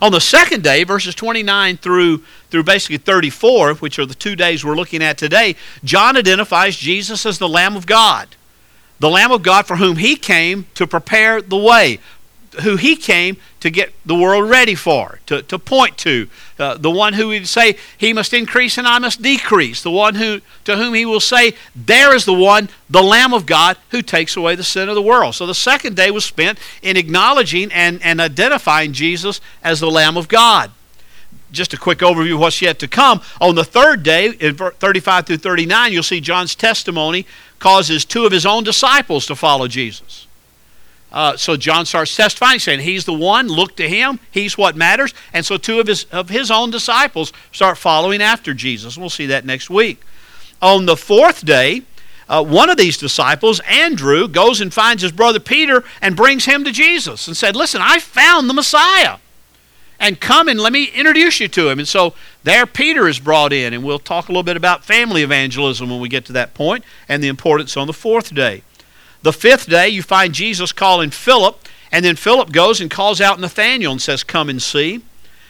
On 0.00 0.12
the 0.12 0.20
second 0.20 0.62
day, 0.62 0.84
verses 0.84 1.14
29 1.14 1.78
through, 1.78 2.18
through 2.50 2.62
basically 2.64 2.98
34, 2.98 3.74
which 3.74 3.98
are 3.98 4.06
the 4.06 4.14
two 4.14 4.36
days 4.36 4.64
we're 4.64 4.76
looking 4.76 5.02
at 5.02 5.16
today, 5.16 5.56
John 5.84 6.16
identifies 6.16 6.76
Jesus 6.76 7.24
as 7.24 7.38
the 7.38 7.48
Lamb 7.48 7.76
of 7.76 7.86
God. 7.86 8.28
The 8.98 9.10
Lamb 9.10 9.32
of 9.32 9.42
God 9.42 9.66
for 9.66 9.76
whom 9.76 9.96
he 9.96 10.16
came 10.16 10.66
to 10.74 10.86
prepare 10.86 11.42
the 11.42 11.56
way, 11.56 11.98
who 12.62 12.76
he 12.76 12.96
came 12.96 13.36
to 13.60 13.70
get 13.70 13.92
the 14.04 14.14
world 14.14 14.48
ready 14.48 14.74
for, 14.74 15.20
to, 15.26 15.42
to 15.42 15.58
point 15.58 15.96
to. 15.98 16.28
Uh, 16.58 16.76
the 16.76 16.90
one 16.90 17.14
who 17.14 17.28
would 17.28 17.48
say, 17.48 17.76
He 17.98 18.12
must 18.12 18.32
increase 18.32 18.78
and 18.78 18.86
I 18.86 18.98
must 18.98 19.22
decrease. 19.22 19.82
The 19.82 19.90
one 19.90 20.14
who, 20.14 20.40
to 20.64 20.76
whom 20.76 20.94
he 20.94 21.04
will 21.04 21.20
say, 21.20 21.54
There 21.74 22.14
is 22.14 22.24
the 22.24 22.32
one, 22.32 22.68
the 22.88 23.02
Lamb 23.02 23.34
of 23.34 23.46
God, 23.46 23.76
who 23.90 24.02
takes 24.02 24.36
away 24.36 24.54
the 24.54 24.64
sin 24.64 24.88
of 24.88 24.94
the 24.94 25.02
world. 25.02 25.34
So 25.34 25.46
the 25.46 25.54
second 25.54 25.96
day 25.96 26.10
was 26.10 26.24
spent 26.24 26.58
in 26.82 26.96
acknowledging 26.96 27.72
and, 27.72 28.02
and 28.02 28.20
identifying 28.20 28.92
Jesus 28.92 29.40
as 29.62 29.80
the 29.80 29.90
Lamb 29.90 30.16
of 30.16 30.28
God. 30.28 30.70
Just 31.52 31.72
a 31.72 31.78
quick 31.78 31.98
overview 31.98 32.34
of 32.34 32.40
what's 32.40 32.60
yet 32.60 32.78
to 32.80 32.88
come. 32.88 33.20
On 33.40 33.54
the 33.54 33.64
third 33.64 34.02
day, 34.02 34.30
in 34.30 34.56
35 34.56 35.26
through 35.26 35.36
39, 35.38 35.92
you'll 35.92 36.02
see 36.02 36.20
John's 36.20 36.54
testimony 36.54 37.26
causes 37.58 38.04
two 38.04 38.26
of 38.26 38.32
his 38.32 38.44
own 38.44 38.64
disciples 38.64 39.26
to 39.26 39.36
follow 39.36 39.68
Jesus. 39.68 40.25
Uh, 41.16 41.34
so 41.34 41.56
John 41.56 41.86
starts 41.86 42.14
testifying, 42.14 42.58
saying 42.58 42.80
he's 42.80 43.06
the 43.06 43.14
one. 43.14 43.48
Look 43.48 43.74
to 43.76 43.88
him. 43.88 44.20
He's 44.30 44.58
what 44.58 44.76
matters. 44.76 45.14
And 45.32 45.46
so 45.46 45.56
two 45.56 45.80
of 45.80 45.86
his 45.86 46.04
of 46.12 46.28
his 46.28 46.50
own 46.50 46.70
disciples 46.70 47.32
start 47.52 47.78
following 47.78 48.20
after 48.20 48.52
Jesus. 48.52 48.98
We'll 48.98 49.08
see 49.08 49.24
that 49.24 49.46
next 49.46 49.70
week. 49.70 50.02
On 50.60 50.84
the 50.84 50.94
fourth 50.94 51.42
day, 51.42 51.84
uh, 52.28 52.44
one 52.44 52.68
of 52.68 52.76
these 52.76 52.98
disciples, 52.98 53.60
Andrew, 53.60 54.28
goes 54.28 54.60
and 54.60 54.74
finds 54.74 55.02
his 55.02 55.10
brother 55.10 55.40
Peter 55.40 55.84
and 56.02 56.14
brings 56.14 56.44
him 56.44 56.64
to 56.64 56.70
Jesus 56.70 57.26
and 57.26 57.34
said, 57.34 57.56
"Listen, 57.56 57.80
I 57.82 57.98
found 57.98 58.50
the 58.50 58.54
Messiah." 58.54 59.16
And 59.98 60.20
come 60.20 60.48
and 60.48 60.60
let 60.60 60.74
me 60.74 60.84
introduce 60.84 61.40
you 61.40 61.48
to 61.48 61.70
him. 61.70 61.78
And 61.78 61.88
so 61.88 62.12
there 62.44 62.66
Peter 62.66 63.08
is 63.08 63.18
brought 63.18 63.54
in, 63.54 63.72
and 63.72 63.82
we'll 63.82 63.98
talk 63.98 64.28
a 64.28 64.32
little 64.32 64.42
bit 64.42 64.58
about 64.58 64.84
family 64.84 65.22
evangelism 65.22 65.88
when 65.88 66.00
we 66.00 66.10
get 66.10 66.26
to 66.26 66.34
that 66.34 66.52
point 66.52 66.84
and 67.08 67.24
the 67.24 67.28
importance 67.28 67.74
on 67.74 67.86
the 67.86 67.94
fourth 67.94 68.34
day. 68.34 68.60
The 69.26 69.32
fifth 69.32 69.68
day, 69.68 69.88
you 69.88 70.04
find 70.04 70.32
Jesus 70.32 70.70
calling 70.70 71.10
Philip, 71.10 71.58
and 71.90 72.04
then 72.04 72.14
Philip 72.14 72.52
goes 72.52 72.80
and 72.80 72.88
calls 72.88 73.20
out 73.20 73.40
Nathanael 73.40 73.90
and 73.90 74.00
says, 74.00 74.22
Come 74.22 74.48
and 74.48 74.62
see. 74.62 75.02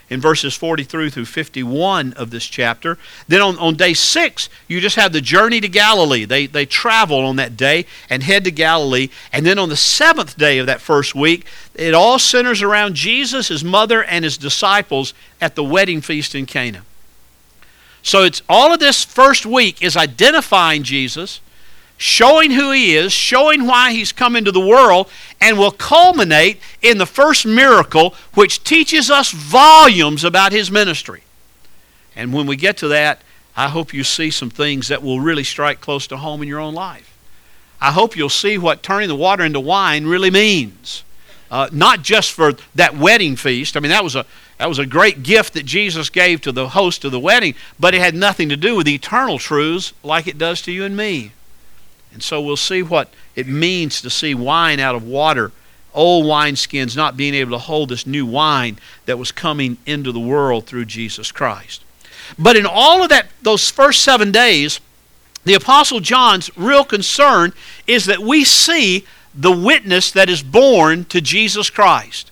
In 0.08 0.18
verses 0.18 0.54
43 0.54 1.10
through 1.10 1.26
51 1.26 2.14
of 2.14 2.30
this 2.30 2.46
chapter. 2.46 2.96
Then 3.28 3.42
on, 3.42 3.58
on 3.58 3.74
day 3.74 3.92
six, 3.92 4.48
you 4.66 4.80
just 4.80 4.96
have 4.96 5.12
the 5.12 5.20
journey 5.20 5.60
to 5.60 5.68
Galilee. 5.68 6.24
They, 6.24 6.46
they 6.46 6.64
travel 6.64 7.18
on 7.18 7.36
that 7.36 7.54
day 7.54 7.84
and 8.08 8.22
head 8.22 8.44
to 8.44 8.50
Galilee. 8.50 9.10
And 9.30 9.44
then 9.44 9.58
on 9.58 9.68
the 9.68 9.76
seventh 9.76 10.38
day 10.38 10.56
of 10.56 10.64
that 10.64 10.80
first 10.80 11.14
week, 11.14 11.44
it 11.74 11.92
all 11.92 12.18
centers 12.18 12.62
around 12.62 12.94
Jesus, 12.94 13.48
his 13.48 13.62
mother, 13.62 14.02
and 14.02 14.24
his 14.24 14.38
disciples 14.38 15.12
at 15.38 15.54
the 15.54 15.64
wedding 15.64 16.00
feast 16.00 16.34
in 16.34 16.46
Cana. 16.46 16.82
So 18.02 18.22
it's 18.22 18.40
all 18.48 18.72
of 18.72 18.80
this 18.80 19.04
first 19.04 19.44
week 19.44 19.82
is 19.82 19.98
identifying 19.98 20.82
Jesus 20.82 21.42
showing 21.96 22.50
who 22.50 22.70
he 22.72 22.96
is, 22.96 23.12
showing 23.12 23.66
why 23.66 23.92
he's 23.92 24.12
come 24.12 24.36
into 24.36 24.52
the 24.52 24.60
world, 24.60 25.08
and 25.40 25.58
will 25.58 25.70
culminate 25.70 26.60
in 26.82 26.98
the 26.98 27.06
first 27.06 27.46
miracle, 27.46 28.14
which 28.34 28.62
teaches 28.64 29.10
us 29.10 29.30
volumes 29.30 30.24
about 30.24 30.52
his 30.52 30.70
ministry. 30.70 31.22
And 32.14 32.32
when 32.32 32.46
we 32.46 32.56
get 32.56 32.76
to 32.78 32.88
that, 32.88 33.22
I 33.56 33.68
hope 33.68 33.94
you 33.94 34.04
see 34.04 34.30
some 34.30 34.50
things 34.50 34.88
that 34.88 35.02
will 35.02 35.20
really 35.20 35.44
strike 35.44 35.80
close 35.80 36.06
to 36.08 36.16
home 36.18 36.42
in 36.42 36.48
your 36.48 36.60
own 36.60 36.74
life. 36.74 37.16
I 37.80 37.92
hope 37.92 38.16
you'll 38.16 38.28
see 38.28 38.58
what 38.58 38.82
turning 38.82 39.08
the 39.08 39.16
water 39.16 39.44
into 39.44 39.60
wine 39.60 40.06
really 40.06 40.30
means. 40.30 41.02
Uh, 41.50 41.68
not 41.70 42.02
just 42.02 42.32
for 42.32 42.54
that 42.74 42.96
wedding 42.96 43.36
feast. 43.36 43.76
I 43.76 43.80
mean, 43.80 43.90
that 43.90 44.02
was 44.02 44.16
a 44.16 44.26
that 44.58 44.68
was 44.68 44.78
a 44.78 44.86
great 44.86 45.22
gift 45.22 45.52
that 45.52 45.66
Jesus 45.66 46.08
gave 46.08 46.40
to 46.40 46.50
the 46.50 46.70
host 46.70 47.04
of 47.04 47.12
the 47.12 47.20
wedding, 47.20 47.54
but 47.78 47.94
it 47.94 48.00
had 48.00 48.14
nothing 48.14 48.48
to 48.48 48.56
do 48.56 48.74
with 48.74 48.88
eternal 48.88 49.38
truths 49.38 49.92
like 50.02 50.26
it 50.26 50.38
does 50.38 50.62
to 50.62 50.72
you 50.72 50.84
and 50.84 50.96
me. 50.96 51.32
And 52.16 52.22
so 52.22 52.40
we'll 52.40 52.56
see 52.56 52.82
what 52.82 53.10
it 53.34 53.46
means 53.46 54.00
to 54.00 54.08
see 54.08 54.34
wine 54.34 54.80
out 54.80 54.94
of 54.94 55.02
water, 55.02 55.52
old 55.92 56.24
wineskins 56.24 56.96
not 56.96 57.14
being 57.14 57.34
able 57.34 57.50
to 57.50 57.58
hold 57.58 57.90
this 57.90 58.06
new 58.06 58.24
wine 58.24 58.78
that 59.04 59.18
was 59.18 59.30
coming 59.30 59.76
into 59.84 60.12
the 60.12 60.18
world 60.18 60.64
through 60.64 60.86
Jesus 60.86 61.30
Christ. 61.30 61.84
But 62.38 62.56
in 62.56 62.64
all 62.64 63.02
of 63.02 63.10
that 63.10 63.26
those 63.42 63.70
first 63.70 64.00
7 64.00 64.32
days, 64.32 64.80
the 65.44 65.52
apostle 65.52 66.00
John's 66.00 66.50
real 66.56 66.84
concern 66.84 67.52
is 67.86 68.06
that 68.06 68.20
we 68.20 68.42
see 68.42 69.04
the 69.34 69.52
witness 69.52 70.10
that 70.12 70.30
is 70.30 70.42
borne 70.42 71.04
to 71.04 71.20
Jesus 71.20 71.68
Christ. 71.68 72.30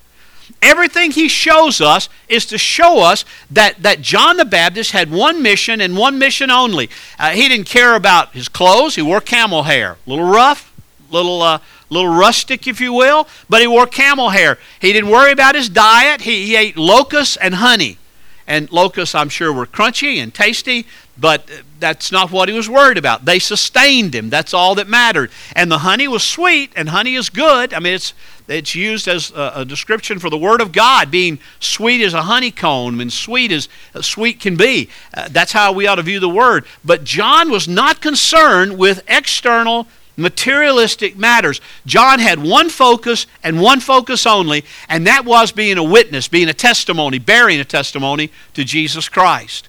Everything 0.62 1.10
he 1.10 1.28
shows 1.28 1.80
us 1.80 2.08
is 2.28 2.46
to 2.46 2.58
show 2.58 3.00
us 3.00 3.24
that, 3.50 3.82
that 3.82 4.00
John 4.00 4.36
the 4.36 4.44
Baptist 4.44 4.92
had 4.92 5.10
one 5.10 5.42
mission 5.42 5.80
and 5.80 5.96
one 5.96 6.18
mission 6.18 6.50
only. 6.50 6.90
Uh, 7.18 7.30
he 7.30 7.48
didn't 7.48 7.66
care 7.66 7.94
about 7.94 8.32
his 8.32 8.48
clothes. 8.48 8.94
He 8.94 9.02
wore 9.02 9.20
camel 9.20 9.64
hair. 9.64 9.96
A 10.06 10.10
little 10.10 10.24
rough, 10.24 10.72
little, 11.10 11.42
uh, 11.42 11.58
little 11.90 12.14
rustic, 12.14 12.66
if 12.66 12.80
you 12.80 12.92
will, 12.92 13.28
but 13.48 13.60
he 13.60 13.66
wore 13.66 13.86
camel 13.86 14.30
hair. 14.30 14.58
He 14.80 14.92
didn't 14.92 15.10
worry 15.10 15.32
about 15.32 15.54
his 15.54 15.68
diet. 15.68 16.22
He, 16.22 16.46
he 16.46 16.56
ate 16.56 16.76
locusts 16.76 17.36
and 17.36 17.56
honey. 17.56 17.98
And 18.46 18.70
locusts, 18.70 19.14
I'm 19.14 19.30
sure, 19.30 19.52
were 19.52 19.66
crunchy 19.66 20.22
and 20.22 20.32
tasty, 20.32 20.86
but 21.16 21.48
that's 21.78 22.10
not 22.10 22.32
what 22.32 22.48
he 22.48 22.54
was 22.54 22.68
worried 22.68 22.98
about. 22.98 23.24
They 23.24 23.38
sustained 23.38 24.14
him. 24.14 24.30
That's 24.30 24.52
all 24.52 24.74
that 24.76 24.88
mattered. 24.88 25.30
And 25.54 25.70
the 25.70 25.78
honey 25.78 26.08
was 26.08 26.22
sweet, 26.22 26.72
and 26.74 26.88
honey 26.88 27.14
is 27.14 27.30
good. 27.30 27.72
I 27.72 27.78
mean, 27.78 27.94
it's 27.94 28.14
it's 28.46 28.74
used 28.74 29.08
as 29.08 29.30
a, 29.30 29.52
a, 29.56 29.64
description 29.64 30.18
for 30.18 30.28
the 30.28 30.36
Word 30.36 30.60
of 30.60 30.70
God 30.70 31.10
being 31.10 31.38
sweet 31.60 32.02
as 32.02 32.12
a 32.12 32.22
honeycomb 32.22 33.00
and 33.00 33.10
sweet 33.10 33.50
as 33.50 33.70
uh, 33.94 34.02
sweet 34.02 34.38
can 34.38 34.54
be. 34.54 34.90
Uh, 35.14 35.28
that's 35.30 35.52
how 35.52 35.72
we 35.72 35.86
ought 35.86 35.94
to 35.94 36.02
view 36.02 36.20
the 36.20 36.28
Word. 36.28 36.66
But 36.84 37.04
John 37.04 37.50
was 37.50 37.66
not 37.66 38.02
concerned 38.02 38.76
with 38.76 39.02
external 39.08 39.86
materialistic 40.16 41.16
matters. 41.16 41.60
John 41.86 42.18
had 42.18 42.42
one 42.42 42.68
focus 42.68 43.26
and 43.42 43.60
one 43.60 43.80
focus 43.80 44.26
only, 44.26 44.64
and 44.88 45.06
that 45.06 45.24
was 45.24 45.50
being 45.50 45.78
a 45.78 45.82
witness, 45.82 46.28
being 46.28 46.48
a 46.48 46.54
testimony, 46.54 47.18
bearing 47.18 47.60
a 47.60 47.64
testimony 47.64 48.30
to 48.52 48.64
Jesus 48.64 49.08
Christ. 49.08 49.68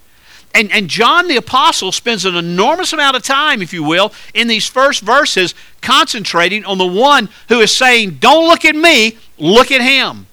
And, 0.56 0.72
and 0.72 0.88
John 0.88 1.28
the 1.28 1.36
Apostle 1.36 1.92
spends 1.92 2.24
an 2.24 2.36
enormous 2.36 2.94
amount 2.94 3.18
of 3.18 3.24
time, 3.24 3.62
if 3.62 3.74
you 3.74 3.84
will, 3.84 4.14
in 4.34 4.48
these 4.48 4.66
first 4.66 5.02
verses 5.02 5.54
concentrating 5.82 6.64
on 6.64 6.78
the 6.78 6.88
one 6.88 7.28
who 7.50 7.60
is 7.60 7.76
saying, 7.76 8.20
Don't 8.22 8.48
look 8.48 8.64
at 8.64 8.76
me, 8.76 9.18
look 9.38 9.70
at 9.70 9.82
him. 9.82 10.28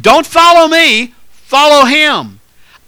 Don't 0.00 0.24
follow 0.24 0.68
me, 0.68 1.12
follow 1.30 1.86
him. 1.86 2.37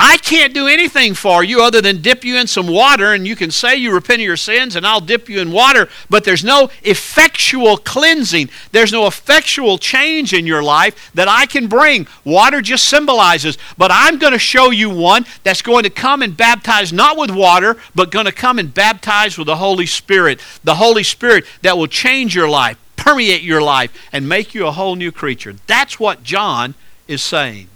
I 0.03 0.17
can't 0.17 0.55
do 0.55 0.67
anything 0.67 1.13
for 1.13 1.45
you 1.45 1.63
other 1.63 1.83
than 1.83 2.01
dip 2.01 2.25
you 2.25 2.39
in 2.39 2.47
some 2.47 2.67
water, 2.67 3.13
and 3.13 3.27
you 3.27 3.37
can 3.37 3.51
say 3.51 3.77
you 3.77 3.93
repent 3.93 4.23
of 4.23 4.27
your 4.27 4.39
sins, 4.39 4.75
and 4.75 4.87
I'll 4.87 5.03
dip 5.03 5.29
you 5.29 5.41
in 5.43 5.53
water, 5.53 5.91
but 6.09 6.25
there's 6.25 6.43
no 6.43 6.71
effectual 6.83 7.77
cleansing. 7.77 8.49
There's 8.73 8.93
no 8.93 9.07
effectual 9.07 9.77
change 9.77 10.33
in 10.33 10.47
your 10.47 10.63
life 10.63 11.13
that 11.13 11.29
I 11.29 11.45
can 11.45 11.67
bring. 11.67 12.07
Water 12.25 12.63
just 12.63 12.87
symbolizes, 12.87 13.59
but 13.77 13.91
I'm 13.93 14.19
going 14.19 14.33
to 14.33 14.39
show 14.39 14.71
you 14.71 14.89
one 14.89 15.27
that's 15.45 15.61
going 15.61 15.85
to 15.85 15.91
come 15.91 16.23
and 16.23 16.35
baptize 16.35 16.95
not 16.95 17.19
with 17.19 17.31
water, 17.31 17.77
but 17.95 18.11
going 18.11 18.25
to 18.25 18.33
come 18.33 18.59
and 18.59 18.73
baptize 18.73 19.37
with 19.37 19.49
the 19.49 19.57
Holy 19.57 19.85
Spirit. 19.85 20.41
The 20.65 20.77
Holy 20.77 21.03
Spirit 21.03 21.45
that 21.61 21.77
will 21.77 21.87
change 21.87 22.35
your 22.35 22.49
life, 22.49 22.79
permeate 22.97 23.43
your 23.43 23.61
life, 23.61 23.93
and 24.13 24.27
make 24.27 24.55
you 24.55 24.67
a 24.67 24.73
whole 24.73 24.97
new 24.97 25.13
creature. 25.13 25.57
That's 25.67 26.01
what 26.01 26.23
John 26.23 26.75
is 27.07 27.23
saying. 27.23 27.70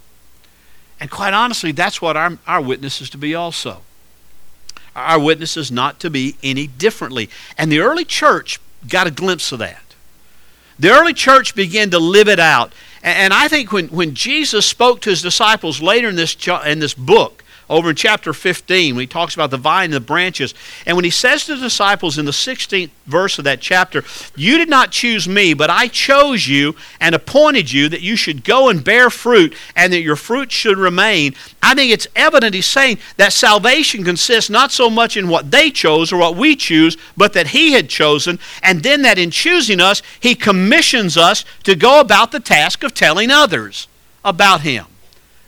And 1.00 1.10
quite 1.10 1.34
honestly, 1.34 1.72
that's 1.72 2.00
what 2.00 2.16
our, 2.16 2.38
our 2.46 2.60
witness 2.60 3.00
is 3.00 3.10
to 3.10 3.18
be 3.18 3.34
also. 3.34 3.82
Our 4.94 5.18
witness 5.18 5.56
is 5.56 5.72
not 5.72 5.98
to 6.00 6.10
be 6.10 6.36
any 6.42 6.66
differently. 6.66 7.28
And 7.58 7.70
the 7.70 7.80
early 7.80 8.04
church 8.04 8.60
got 8.88 9.06
a 9.06 9.10
glimpse 9.10 9.50
of 9.52 9.58
that. 9.58 9.82
The 10.78 10.90
early 10.90 11.12
church 11.12 11.54
began 11.54 11.90
to 11.90 11.98
live 11.98 12.28
it 12.28 12.38
out. 12.38 12.72
And 13.02 13.34
I 13.34 13.48
think 13.48 13.70
when, 13.70 13.88
when 13.88 14.14
Jesus 14.14 14.66
spoke 14.66 15.00
to 15.02 15.10
his 15.10 15.22
disciples 15.22 15.82
later 15.82 16.08
in 16.08 16.16
this, 16.16 16.36
in 16.66 16.78
this 16.78 16.94
book, 16.94 17.43
over 17.68 17.90
in 17.90 17.96
chapter 17.96 18.32
15 18.32 18.94
when 18.94 19.02
he 19.02 19.06
talks 19.06 19.34
about 19.34 19.50
the 19.50 19.56
vine 19.56 19.86
and 19.86 19.94
the 19.94 20.00
branches. 20.00 20.54
And 20.86 20.96
when 20.96 21.04
he 21.04 21.10
says 21.10 21.46
to 21.46 21.54
the 21.54 21.62
disciples 21.62 22.18
in 22.18 22.24
the 22.24 22.30
16th 22.30 22.90
verse 23.06 23.38
of 23.38 23.44
that 23.44 23.60
chapter, 23.60 24.04
You 24.36 24.58
did 24.58 24.68
not 24.68 24.90
choose 24.90 25.28
me, 25.28 25.54
but 25.54 25.70
I 25.70 25.88
chose 25.88 26.46
you 26.46 26.76
and 27.00 27.14
appointed 27.14 27.72
you 27.72 27.88
that 27.88 28.02
you 28.02 28.16
should 28.16 28.44
go 28.44 28.68
and 28.68 28.84
bear 28.84 29.10
fruit 29.10 29.54
and 29.74 29.92
that 29.92 30.02
your 30.02 30.16
fruit 30.16 30.52
should 30.52 30.78
remain. 30.78 31.34
I 31.62 31.74
think 31.74 31.92
it's 31.92 32.06
evident 32.14 32.54
he's 32.54 32.66
saying 32.66 32.98
that 33.16 33.32
salvation 33.32 34.04
consists 34.04 34.50
not 34.50 34.72
so 34.72 34.90
much 34.90 35.16
in 35.16 35.28
what 35.28 35.50
they 35.50 35.70
chose 35.70 36.12
or 36.12 36.18
what 36.18 36.36
we 36.36 36.56
choose, 36.56 36.96
but 37.16 37.32
that 37.32 37.48
he 37.48 37.72
had 37.72 37.88
chosen. 37.88 38.38
And 38.62 38.82
then 38.82 39.02
that 39.02 39.18
in 39.18 39.30
choosing 39.30 39.80
us, 39.80 40.02
he 40.20 40.34
commissions 40.34 41.16
us 41.16 41.44
to 41.64 41.74
go 41.74 42.00
about 42.00 42.32
the 42.32 42.40
task 42.40 42.82
of 42.82 42.94
telling 42.94 43.30
others 43.30 43.88
about 44.24 44.62
him 44.62 44.86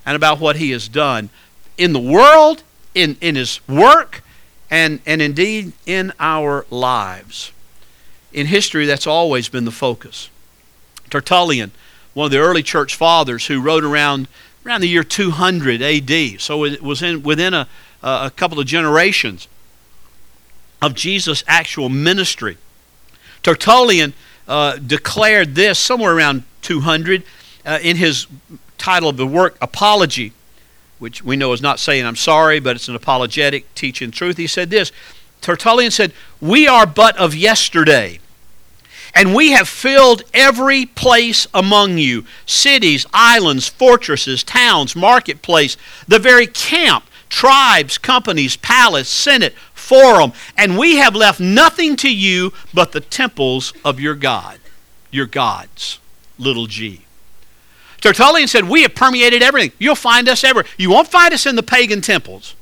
and 0.04 0.14
about 0.14 0.38
what 0.38 0.56
he 0.56 0.70
has 0.70 0.88
done 0.88 1.30
in 1.76 1.92
the 1.92 2.00
world, 2.00 2.62
in, 2.94 3.16
in 3.20 3.34
his 3.34 3.60
work, 3.68 4.22
and, 4.70 5.00
and 5.06 5.22
indeed 5.22 5.72
in 5.84 6.12
our 6.18 6.66
lives. 6.70 7.52
In 8.32 8.46
history, 8.46 8.86
that's 8.86 9.06
always 9.06 9.48
been 9.48 9.64
the 9.64 9.70
focus. 9.70 10.30
Tertullian, 11.10 11.70
one 12.14 12.26
of 12.26 12.30
the 12.32 12.38
early 12.38 12.62
church 12.62 12.94
fathers 12.94 13.46
who 13.46 13.60
wrote 13.60 13.84
around, 13.84 14.28
around 14.64 14.80
the 14.80 14.88
year 14.88 15.04
200 15.04 15.82
AD, 15.82 16.40
so 16.40 16.64
it 16.64 16.82
was 16.82 17.02
in, 17.02 17.22
within 17.22 17.54
a, 17.54 17.68
a 18.02 18.32
couple 18.34 18.58
of 18.58 18.66
generations 18.66 19.48
of 20.82 20.94
Jesus' 20.94 21.44
actual 21.46 21.88
ministry. 21.88 22.56
Tertullian 23.42 24.12
uh, 24.48 24.76
declared 24.76 25.54
this 25.54 25.78
somewhere 25.78 26.14
around 26.14 26.42
200 26.62 27.22
uh, 27.64 27.78
in 27.82 27.96
his 27.96 28.26
title 28.78 29.08
of 29.08 29.16
the 29.16 29.26
work, 29.26 29.56
Apology 29.60 30.32
which 30.98 31.22
we 31.22 31.36
know 31.36 31.52
is 31.52 31.62
not 31.62 31.78
saying 31.78 32.06
I'm 32.06 32.16
sorry, 32.16 32.60
but 32.60 32.76
it's 32.76 32.88
an 32.88 32.94
apologetic 32.96 33.72
teaching 33.74 34.10
truth. 34.10 34.36
He 34.36 34.46
said 34.46 34.70
this 34.70 34.92
Tertullian 35.40 35.90
said, 35.90 36.12
We 36.40 36.66
are 36.66 36.86
but 36.86 37.16
of 37.18 37.34
yesterday, 37.34 38.20
and 39.14 39.34
we 39.34 39.52
have 39.52 39.68
filled 39.68 40.22
every 40.34 40.86
place 40.86 41.46
among 41.54 41.98
you 41.98 42.24
cities, 42.46 43.06
islands, 43.12 43.68
fortresses, 43.68 44.42
towns, 44.42 44.96
marketplace, 44.96 45.76
the 46.08 46.18
very 46.18 46.46
camp, 46.46 47.04
tribes, 47.28 47.98
companies, 47.98 48.56
palace, 48.56 49.08
senate, 49.08 49.54
forum, 49.74 50.32
and 50.56 50.78
we 50.78 50.96
have 50.96 51.14
left 51.14 51.40
nothing 51.40 51.96
to 51.96 52.12
you 52.12 52.52
but 52.74 52.92
the 52.92 53.00
temples 53.00 53.72
of 53.84 54.00
your 54.00 54.14
God, 54.14 54.58
your 55.10 55.26
gods, 55.26 55.98
little 56.38 56.66
g. 56.66 57.05
Tertullian 58.06 58.46
said, 58.46 58.68
We 58.68 58.82
have 58.82 58.94
permeated 58.94 59.42
everything. 59.42 59.72
You'll 59.80 59.96
find 59.96 60.28
us 60.28 60.44
everywhere. 60.44 60.70
You 60.76 60.90
won't 60.90 61.08
find 61.08 61.34
us 61.34 61.44
in 61.44 61.56
the 61.56 61.62
pagan 61.62 62.00
temples. 62.00 62.54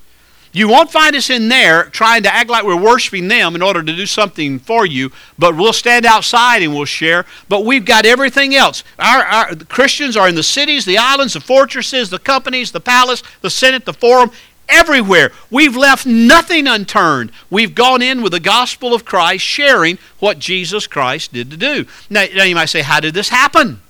You 0.52 0.68
won't 0.68 0.90
find 0.90 1.14
us 1.14 1.28
in 1.28 1.48
there 1.48 1.84
trying 1.84 2.22
to 2.22 2.34
act 2.34 2.48
like 2.48 2.64
we're 2.64 2.80
worshiping 2.80 3.28
them 3.28 3.54
in 3.54 3.60
order 3.60 3.82
to 3.82 3.94
do 3.94 4.06
something 4.06 4.58
for 4.58 4.86
you, 4.86 5.10
but 5.38 5.54
we'll 5.54 5.74
stand 5.74 6.06
outside 6.06 6.62
and 6.62 6.72
we'll 6.72 6.86
share. 6.86 7.26
But 7.48 7.66
we've 7.66 7.84
got 7.84 8.06
everything 8.06 8.54
else. 8.54 8.84
Our, 8.98 9.22
our 9.24 9.54
Christians 9.56 10.16
are 10.16 10.28
in 10.28 10.34
the 10.34 10.42
cities, 10.42 10.86
the 10.86 10.96
islands, 10.96 11.34
the 11.34 11.40
fortresses, 11.40 12.08
the 12.08 12.18
companies, 12.18 12.72
the 12.72 12.80
palace, 12.80 13.22
the 13.42 13.50
senate, 13.50 13.84
the 13.84 13.92
forum, 13.92 14.30
everywhere. 14.66 15.30
We've 15.50 15.76
left 15.76 16.06
nothing 16.06 16.66
unturned. 16.66 17.32
We've 17.50 17.74
gone 17.74 18.00
in 18.00 18.22
with 18.22 18.32
the 18.32 18.40
gospel 18.40 18.94
of 18.94 19.04
Christ, 19.04 19.44
sharing 19.44 19.98
what 20.20 20.38
Jesus 20.38 20.86
Christ 20.86 21.34
did 21.34 21.50
to 21.50 21.56
do. 21.58 21.84
Now, 22.08 22.24
now 22.34 22.44
you 22.44 22.54
might 22.54 22.66
say, 22.66 22.80
How 22.80 23.00
did 23.00 23.12
this 23.12 23.28
happen? 23.28 23.82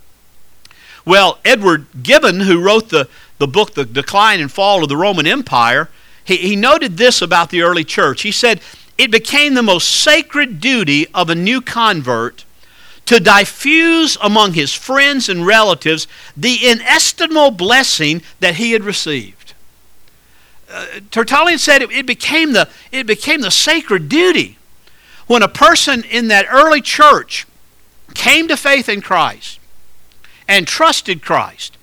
Well, 1.05 1.37
Edward 1.45 1.85
Gibbon, 2.01 2.41
who 2.41 2.61
wrote 2.61 2.89
the, 2.89 3.07
the 3.37 3.47
book, 3.47 3.75
The 3.75 3.85
Decline 3.85 4.41
and 4.41 4.51
Fall 4.51 4.81
of 4.83 4.89
the 4.89 4.97
Roman 4.97 5.27
Empire, 5.27 5.89
he, 6.23 6.37
he 6.37 6.55
noted 6.55 6.97
this 6.97 7.21
about 7.21 7.51
the 7.51 7.61
early 7.61 7.83
church. 7.83 8.23
He 8.23 8.31
said, 8.31 8.59
It 8.97 9.11
became 9.11 9.53
the 9.53 9.63
most 9.63 9.87
sacred 9.87 10.59
duty 10.59 11.07
of 11.13 11.29
a 11.29 11.35
new 11.35 11.61
convert 11.61 12.43
to 13.05 13.19
diffuse 13.19 14.17
among 14.21 14.53
his 14.53 14.73
friends 14.73 15.29
and 15.29 15.45
relatives 15.45 16.07
the 16.35 16.67
inestimable 16.67 17.51
blessing 17.51 18.23
that 18.39 18.55
he 18.55 18.71
had 18.71 18.83
received. 18.83 19.53
Uh, 20.67 20.87
Tertullian 21.11 21.59
said 21.59 21.83
it, 21.83 21.91
it, 21.91 22.07
became 22.07 22.53
the, 22.53 22.67
it 22.91 23.05
became 23.05 23.41
the 23.41 23.51
sacred 23.51 24.09
duty 24.09 24.57
when 25.27 25.43
a 25.43 25.47
person 25.47 26.03
in 26.03 26.29
that 26.29 26.47
early 26.51 26.81
church 26.81 27.45
came 28.15 28.47
to 28.47 28.57
faith 28.57 28.89
in 28.89 29.01
Christ 29.01 29.59
and 30.47 30.67
trusted 30.67 31.21
Christ 31.21 31.77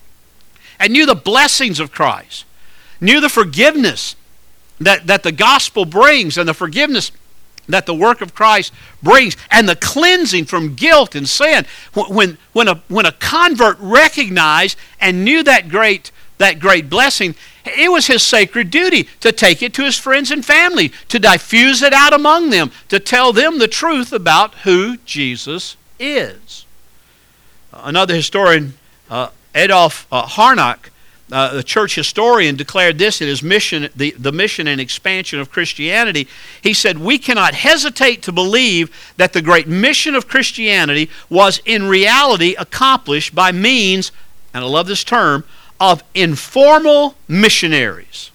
and 0.78 0.92
knew 0.92 1.06
the 1.06 1.14
blessings 1.14 1.80
of 1.80 1.92
Christ, 1.92 2.44
knew 3.00 3.20
the 3.20 3.28
forgiveness 3.28 4.16
that, 4.80 5.06
that 5.06 5.22
the 5.22 5.32
gospel 5.32 5.84
brings 5.84 6.36
and 6.36 6.48
the 6.48 6.54
forgiveness 6.54 7.12
that 7.68 7.86
the 7.86 7.94
work 7.94 8.20
of 8.20 8.34
Christ 8.34 8.72
brings 9.02 9.36
and 9.50 9.68
the 9.68 9.76
cleansing 9.76 10.46
from 10.46 10.74
guilt 10.74 11.14
and 11.14 11.28
sin. 11.28 11.64
When, 11.94 12.38
when, 12.52 12.68
a, 12.68 12.82
when 12.88 13.06
a 13.06 13.12
convert 13.12 13.76
recognized 13.78 14.76
and 15.00 15.24
knew 15.24 15.44
that 15.44 15.68
great, 15.68 16.10
that 16.38 16.58
great 16.58 16.90
blessing, 16.90 17.36
It 17.64 17.92
was 17.92 18.08
his 18.08 18.22
sacred 18.22 18.70
duty 18.70 19.08
to 19.20 19.32
take 19.32 19.62
it 19.62 19.72
to 19.74 19.84
his 19.84 19.98
friends 19.98 20.30
and 20.30 20.44
family, 20.44 20.92
to 21.08 21.18
diffuse 21.18 21.82
it 21.82 21.92
out 21.92 22.12
among 22.12 22.50
them, 22.50 22.72
to 22.88 22.98
tell 22.98 23.32
them 23.32 23.58
the 23.58 23.68
truth 23.68 24.12
about 24.12 24.54
who 24.56 24.96
Jesus 24.98 25.76
is. 25.98 26.61
Another 27.82 28.14
historian, 28.14 28.74
uh, 29.10 29.28
Adolf 29.54 30.06
uh, 30.12 30.24
Harnack, 30.24 30.90
uh, 31.30 31.54
the 31.54 31.62
church 31.62 31.94
historian, 31.94 32.56
declared 32.56 32.98
this 32.98 33.20
in 33.20 33.26
his 33.26 33.42
mission, 33.42 33.88
the, 33.96 34.12
the 34.12 34.32
mission 34.32 34.68
and 34.68 34.80
expansion 34.80 35.40
of 35.40 35.50
Christianity. 35.50 36.28
He 36.62 36.74
said, 36.74 36.98
We 36.98 37.18
cannot 37.18 37.54
hesitate 37.54 38.22
to 38.22 38.32
believe 38.32 38.94
that 39.16 39.32
the 39.32 39.42
great 39.42 39.66
mission 39.66 40.14
of 40.14 40.28
Christianity 40.28 41.10
was 41.28 41.60
in 41.64 41.88
reality 41.88 42.54
accomplished 42.58 43.34
by 43.34 43.50
means, 43.50 44.12
and 44.54 44.62
I 44.64 44.66
love 44.66 44.86
this 44.86 45.04
term, 45.04 45.44
of 45.80 46.04
informal 46.14 47.16
missionaries. 47.26 48.30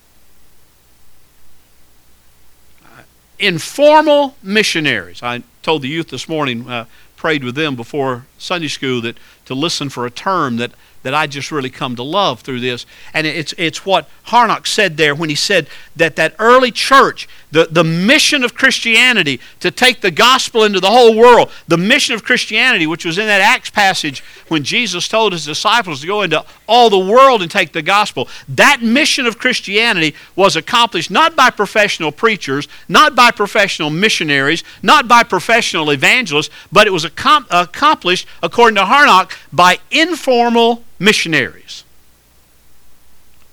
Informal 3.40 4.36
missionaries. 4.42 5.22
I 5.24 5.44
told 5.62 5.84
the 5.84 5.88
youth 5.88 6.10
this 6.10 6.28
morning, 6.28 6.68
uh, 6.68 6.86
prayed 7.18 7.44
with 7.44 7.56
them 7.56 7.76
before 7.76 8.26
Sunday 8.38 8.68
school, 8.68 9.02
that 9.02 9.18
to 9.48 9.56
listen 9.56 9.90
for 9.90 10.06
a 10.06 10.12
term 10.12 10.58
that 10.58 10.72
that 11.08 11.14
I 11.14 11.26
just 11.26 11.54
really 11.54 11.70
come 11.70 11.96
to 11.96 12.04
love 12.04 12.42
through 12.42 12.60
this. 12.60 12.86
And 13.14 13.26
it's, 13.26 13.54
it's 13.58 13.86
what 13.86 14.10
Harnack 14.26 14.68
said 14.68 14.98
there 14.98 15.16
when 15.16 15.30
he 15.30 15.36
said 15.36 15.68
that 15.96 16.18
that 16.18 16.36
early 16.38 16.70
church, 16.70 17.30
the, 17.50 17.66
the 17.72 17.86
mission 17.86 18.44
of 18.44 18.54
Christianity 18.54 19.40
to 19.62 19.72
take 19.72 20.02
the 20.02 20.12
gospel 20.12 20.66
into 20.66 20.82
the 20.82 20.90
whole 20.90 21.16
world, 21.16 21.50
the 21.66 21.78
mission 21.78 22.14
of 22.14 22.26
Christianity, 22.26 22.88
which 22.88 23.06
was 23.06 23.18
in 23.18 23.28
that 23.28 23.40
Acts 23.40 23.70
passage 23.70 24.22
when 24.50 24.66
Jesus 24.66 25.08
told 25.08 25.32
his 25.32 25.46
disciples 25.46 26.02
to 26.02 26.08
go 26.08 26.24
into 26.24 26.44
all 26.68 26.90
the 26.90 26.98
world 26.98 27.42
and 27.42 27.50
take 27.50 27.72
the 27.72 27.82
gospel, 27.82 28.28
that 28.50 28.82
mission 28.82 29.26
of 29.26 29.40
Christianity 29.40 30.14
was 30.36 30.58
accomplished 30.58 31.10
not 31.10 31.38
by 31.38 31.50
professional 31.50 32.12
preachers, 32.12 32.68
not 32.90 33.16
by 33.16 33.32
professional 33.32 33.90
missionaries, 33.90 34.62
not 34.84 35.08
by 35.08 35.24
professional 35.24 35.90
evangelists, 35.90 36.50
but 36.70 36.86
it 36.86 36.92
was 36.92 37.06
accomplished, 37.06 38.28
according 38.44 38.76
to 38.76 38.84
Harnack, 38.84 39.37
by 39.52 39.80
informal 39.92 40.84
missionaries. 41.00 41.84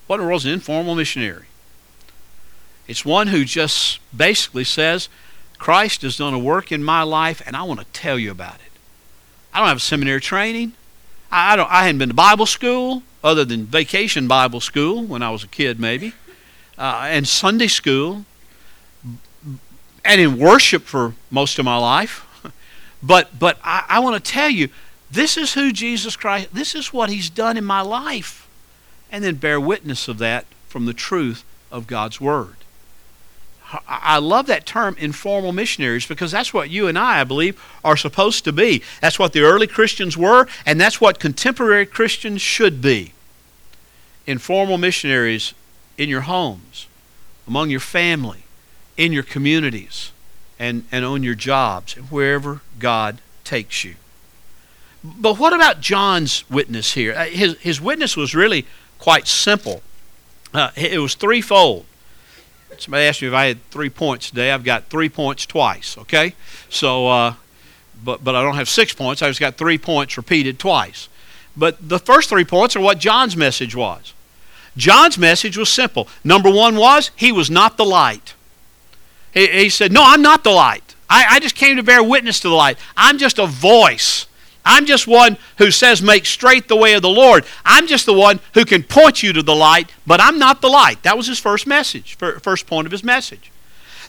What 0.06 0.16
in 0.16 0.22
the 0.22 0.26
world 0.26 0.42
is 0.42 0.46
an 0.46 0.52
informal 0.52 0.94
missionary? 0.94 1.46
It's 2.86 3.04
one 3.04 3.28
who 3.28 3.44
just 3.44 3.98
basically 4.14 4.64
says, 4.64 5.08
Christ 5.58 6.02
has 6.02 6.18
done 6.18 6.34
a 6.34 6.38
work 6.38 6.70
in 6.70 6.84
my 6.84 7.02
life, 7.02 7.42
and 7.46 7.56
I 7.56 7.62
want 7.62 7.80
to 7.80 7.86
tell 7.86 8.18
you 8.18 8.30
about 8.30 8.56
it. 8.56 8.72
I 9.52 9.60
don't 9.60 9.68
have 9.68 9.80
seminary 9.80 10.20
training. 10.20 10.72
I, 11.30 11.56
don't, 11.56 11.70
I 11.70 11.84
hadn't 11.84 11.98
been 11.98 12.10
to 12.10 12.14
Bible 12.14 12.46
school 12.46 13.02
other 13.22 13.44
than 13.44 13.64
vacation 13.64 14.28
Bible 14.28 14.60
school 14.60 15.04
when 15.04 15.22
I 15.22 15.30
was 15.30 15.42
a 15.42 15.48
kid, 15.48 15.80
maybe, 15.80 16.12
uh, 16.76 17.06
and 17.08 17.26
Sunday 17.26 17.68
school, 17.68 18.26
and 20.04 20.20
in 20.20 20.38
worship 20.38 20.82
for 20.82 21.14
most 21.30 21.58
of 21.58 21.64
my 21.64 21.78
life. 21.78 22.26
but 23.02 23.38
but 23.38 23.58
I, 23.64 23.84
I 23.88 23.98
want 24.00 24.22
to 24.22 24.32
tell 24.32 24.50
you, 24.50 24.68
this 25.11 25.37
is 25.37 25.54
who 25.54 25.73
Jesus 25.73 26.16
Christ, 26.16 26.49
this 26.52 26.75
is 26.75 26.92
what 26.92 27.11
he's 27.11 27.30
done 27.30 27.56
in 27.56 27.64
my 27.64 27.80
life. 27.80 28.49
And 29.11 29.23
then 29.23 29.37
bear 29.37 29.61
witness 29.61 30.08
of 30.08 30.18
that 30.18 30.46
from 30.68 30.87
the 30.87 30.94
truth 30.94 31.44
of 31.70 31.87
God's 31.87 32.20
Word. 32.20 32.56
I 33.88 34.18
love 34.18 34.46
that 34.46 34.66
term, 34.66 34.96
informal 34.99 35.52
missionaries, 35.52 36.06
because 36.06 36.30
that's 36.30 36.54
what 36.54 36.70
you 36.70 36.87
and 36.87 36.99
I, 36.99 37.20
I 37.20 37.25
believe, 37.25 37.61
are 37.84 37.96
supposed 37.96 38.44
to 38.44 38.52
be. 38.52 38.82
That's 39.00 39.18
what 39.18 39.32
the 39.32 39.40
early 39.40 39.66
Christians 39.66 40.16
were, 40.16 40.46
and 40.66 40.80
that's 40.80 41.00
what 41.00 41.18
contemporary 41.18 41.87
Christians 41.87 42.40
should 42.40 42.80
be. 42.80 43.12
Informal 44.26 44.78
missionaries 44.78 45.54
in 45.99 46.08
your 46.08 46.23
homes, 46.23 46.87
among 47.49 47.70
your 47.70 47.80
family, 47.80 48.44
in 48.96 49.12
your 49.12 49.23
communities, 49.23 50.12
and, 50.58 50.84
and 50.92 51.04
on 51.04 51.23
your 51.23 51.34
jobs, 51.34 51.96
and 51.96 52.06
wherever 52.11 52.61
God 52.78 53.20
takes 53.42 53.84
you. 53.84 53.96
But 55.04 55.38
what 55.38 55.52
about 55.52 55.82
John's 55.82 56.49
witness 56.50 56.94
here? 56.94 57.14
Uh, 57.14 57.26
his, 57.26 57.58
his 57.58 57.80
witness 57.80 58.16
was 58.16 58.34
really 58.34 58.64
quite 58.98 59.28
simple. 59.28 59.83
Uh, 60.55 60.70
it 60.76 60.98
was 60.98 61.14
threefold. 61.14 61.85
Somebody 62.78 63.05
asked 63.05 63.20
me 63.20 63.28
if 63.28 63.35
I 63.35 63.46
had 63.46 63.70
three 63.70 63.90
points 63.90 64.31
today. 64.31 64.50
I've 64.50 64.64
got 64.64 64.85
three 64.85 65.11
points 65.11 65.46
twice, 65.46 65.98
okay? 65.98 66.35
So, 66.70 67.07
uh, 67.07 67.35
but, 68.02 68.24
but 68.24 68.35
I 68.35 68.42
don't 68.42 68.57
have 68.57 68.68
six 68.68 68.94
points. 68.94 69.20
I 69.20 69.28
just 69.28 69.40
got 69.40 69.57
three 69.57 69.78
points 69.78 70.16
repeated 70.16 70.59
twice. 70.59 71.09
But 71.57 71.88
the 71.88 71.98
first 71.98 72.31
three 72.31 72.44
points 72.44 72.74
are 72.74 72.81
what 72.81 72.98
John's 72.98 73.37
message 73.37 73.76
was. 73.76 74.14
John's 74.76 75.18
message 75.18 75.57
was 75.57 75.68
simple. 75.68 76.09
Number 76.24 76.50
one 76.50 76.76
was 76.76 77.11
he 77.14 77.31
was 77.31 77.50
not 77.50 77.76
the 77.76 77.85
light. 77.85 78.35
He, 79.33 79.46
he 79.46 79.68
said, 79.68 79.92
No, 79.92 80.02
I'm 80.05 80.22
not 80.22 80.42
the 80.42 80.50
light. 80.50 80.96
I, 81.09 81.26
I 81.31 81.40
just 81.40 81.55
came 81.55 81.76
to 81.76 81.83
bear 81.83 82.02
witness 82.02 82.40
to 82.40 82.48
the 82.48 82.55
light. 82.55 82.76
I'm 82.96 83.18
just 83.18 83.38
a 83.38 83.46
voice 83.46 84.26
I'm 84.64 84.87
just 84.87 85.07
one 85.07 85.37
who 85.59 85.70
says, 85.70 86.00
Make 86.00 86.27
straight 86.27 86.68
the 86.68 86.77
way 86.77 86.94
of 86.94 87.03
the 87.03 87.09
Lord. 87.09 87.44
I'm 87.64 87.87
just 87.87 88.07
the 88.07 88.14
one 88.14 88.40
who 88.55 88.64
can 88.64 88.83
point 88.83 89.22
you 89.22 89.33
to 89.33 89.42
the 89.42 89.55
light, 89.55 89.90
but 90.07 90.20
I'm 90.20 90.38
not 90.38 90.61
the 90.61 90.68
light. 90.68 91.03
That 91.03 91.16
was 91.16 91.27
his 91.27 91.38
first 91.38 91.66
message, 91.66 92.16
first 92.16 92.66
point 92.66 92.87
of 92.87 92.92
his 92.92 93.05
message. 93.05 93.50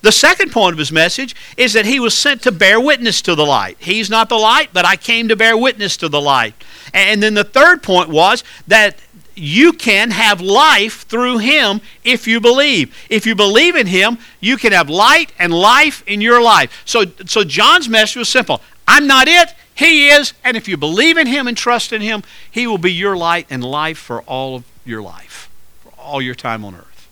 The 0.02 0.12
second 0.12 0.52
point 0.52 0.74
of 0.74 0.78
his 0.78 0.92
message 0.92 1.36
is 1.58 1.74
that 1.74 1.86
he 1.86 2.00
was 2.00 2.16
sent 2.16 2.44
to 2.44 2.52
bear 2.52 2.80
witness 2.80 3.22
to 3.24 3.36
the 3.36 3.46
light. 3.46 3.78
He's 3.80 4.10
not 4.10 4.30
the 4.30 4.38
light, 4.38 4.70
but 4.72 4.86
I 4.86 4.98
came 4.98 5.30
to 5.30 5.36
bear 5.36 5.58
witness 5.58 5.98
to 5.98 6.10
the 6.10 6.22
light. 6.22 6.54
And 6.94 7.24
then 7.24 7.34
the 7.34 7.44
third 7.44 7.82
point 7.82 8.10
was 8.10 8.44
that 8.68 8.98
you 9.36 9.74
can 9.74 10.12
have 10.12 10.40
life 10.42 11.06
through 11.08 11.40
him 11.40 11.82
if 12.04 12.28
you 12.28 12.40
believe. 12.40 12.96
If 13.10 13.26
you 13.26 13.36
believe 13.36 13.76
in 13.76 13.88
him, 13.88 14.18
you 14.40 14.58
can 14.58 14.72
have 14.72 14.90
light 14.90 15.34
and 15.40 15.54
life 15.54 16.04
in 16.08 16.22
your 16.22 16.42
life. 16.42 16.84
So, 16.86 17.06
so 17.26 17.44
John's 17.44 17.90
message 17.90 18.18
was 18.18 18.30
simple 18.30 18.62
I'm 18.88 19.08
not 19.08 19.28
it, 19.28 19.54
he 19.76 20.08
is, 20.08 20.34
and 20.44 20.56
if 20.56 20.70
you 20.70 20.78
believe 20.78 21.18
in 21.18 21.28
Him 21.28 21.48
and 21.48 21.58
trust 21.58 21.92
in 21.92 22.02
Him, 22.02 22.24
He 22.50 22.66
will 22.66 22.78
be 22.78 22.94
your 22.94 23.18
light 23.18 23.46
and 23.50 23.64
life 23.64 23.98
for 23.98 24.22
all 24.22 24.56
of 24.56 24.64
your 24.86 25.02
life, 25.02 25.50
for 25.82 25.92
all 26.00 26.22
your 26.22 26.34
time 26.34 26.64
on 26.64 26.76
earth. 26.76 27.10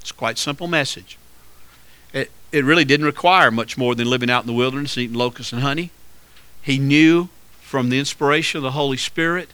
It's 0.00 0.12
quite 0.12 0.38
simple 0.38 0.68
message. 0.68 1.18
It, 2.12 2.30
it 2.52 2.64
really 2.64 2.84
didn't 2.84 3.06
require 3.06 3.50
much 3.50 3.76
more 3.76 3.96
than 3.96 4.08
living 4.08 4.30
out 4.30 4.44
in 4.44 4.46
the 4.46 4.52
wilderness, 4.52 4.96
eating 4.96 5.16
locusts 5.16 5.52
and 5.52 5.62
honey. 5.62 5.90
He 6.62 6.78
knew 6.78 7.28
from 7.60 7.88
the 7.88 7.98
inspiration 7.98 8.58
of 8.58 8.62
the 8.62 8.70
Holy 8.70 8.96
Spirit 8.96 9.50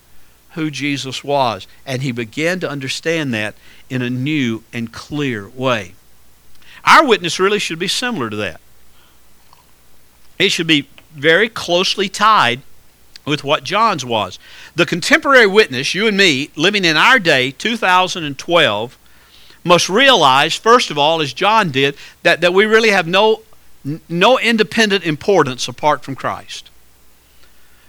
who 0.51 0.71
Jesus 0.71 1.25
was, 1.25 1.67
and 1.87 2.03
he 2.03 2.13
began 2.13 2.61
to 2.61 2.69
understand 2.69 3.33
that 3.33 3.55
in 3.89 4.03
a 4.03 4.11
new 4.11 4.63
and 4.75 4.93
clear 4.93 5.49
way. 5.49 5.95
Our 6.85 7.07
witness 7.07 7.41
really 7.41 7.59
should 7.59 7.79
be 7.79 7.89
similar 7.89 8.29
to 8.29 8.37
that. 8.37 8.61
It 10.39 10.51
should 10.51 10.67
be 10.67 10.87
very 11.15 11.49
closely 11.49 12.09
tied 12.09 12.63
with 13.25 13.45
what 13.45 13.65
John's 13.65 14.05
was. 14.05 14.39
The 14.75 14.87
contemporary 14.87 15.47
witness, 15.47 15.95
you 15.95 16.07
and 16.07 16.17
me, 16.17 16.51
living 16.57 16.85
in 16.85 16.97
our 16.97 17.19
day, 17.19 17.51
2012, 17.53 18.99
must 19.65 19.89
realize, 19.89 20.55
first 20.55 20.91
of 20.91 20.99
all, 20.99 21.21
as 21.21 21.33
John 21.33 21.71
did, 21.71 21.97
that, 22.23 22.41
that 22.41 22.53
we 22.53 22.65
really 22.65 22.91
have 22.91 23.07
no, 23.07 23.43
no 24.09 24.39
independent 24.39 25.05
importance 25.05 25.69
apart 25.69 26.03
from 26.03 26.17
Christ. 26.17 26.71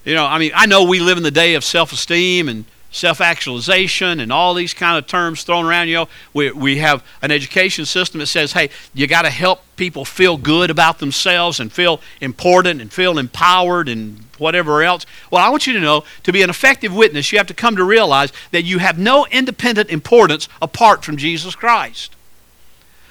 You 0.05 0.13
know, 0.13 0.25
I 0.25 0.37
mean, 0.37 0.51
I 0.53 0.65
know 0.65 0.83
we 0.83 0.99
live 0.99 1.17
in 1.17 1.23
the 1.23 1.31
day 1.31 1.55
of 1.55 1.63
self 1.63 1.93
esteem 1.93 2.49
and 2.49 2.65
self-actualization 2.93 4.19
and 4.19 4.31
all 4.31 4.53
these 4.53 4.73
kind 4.73 4.97
of 4.97 5.07
terms 5.07 5.43
thrown 5.43 5.65
around. 5.65 5.87
You 5.87 5.95
know, 5.95 6.09
we, 6.33 6.51
we 6.51 6.77
have 6.77 7.03
an 7.21 7.31
education 7.31 7.85
system 7.85 8.19
that 8.19 8.27
says, 8.27 8.53
hey, 8.53 8.69
you 8.93 9.07
got 9.07 9.23
to 9.23 9.29
help 9.29 9.63
people 9.75 10.05
feel 10.05 10.37
good 10.37 10.69
about 10.69 10.99
themselves 10.99 11.59
and 11.59 11.71
feel 11.71 11.99
important 12.21 12.79
and 12.79 12.93
feel 12.93 13.17
empowered 13.17 13.89
and 13.89 14.19
whatever 14.37 14.83
else. 14.83 15.05
Well, 15.31 15.43
I 15.43 15.49
want 15.49 15.65
you 15.65 15.73
to 15.73 15.79
know, 15.79 16.03
to 16.21 16.31
be 16.31 16.43
an 16.43 16.49
effective 16.49 16.95
witness, 16.95 17.31
you 17.31 17.39
have 17.39 17.47
to 17.47 17.53
come 17.53 17.75
to 17.75 17.83
realize 17.83 18.31
that 18.51 18.63
you 18.63 18.77
have 18.77 18.99
no 18.99 19.25
independent 19.25 19.89
importance 19.89 20.47
apart 20.61 21.03
from 21.03 21.17
Jesus 21.17 21.55
Christ. 21.55 22.15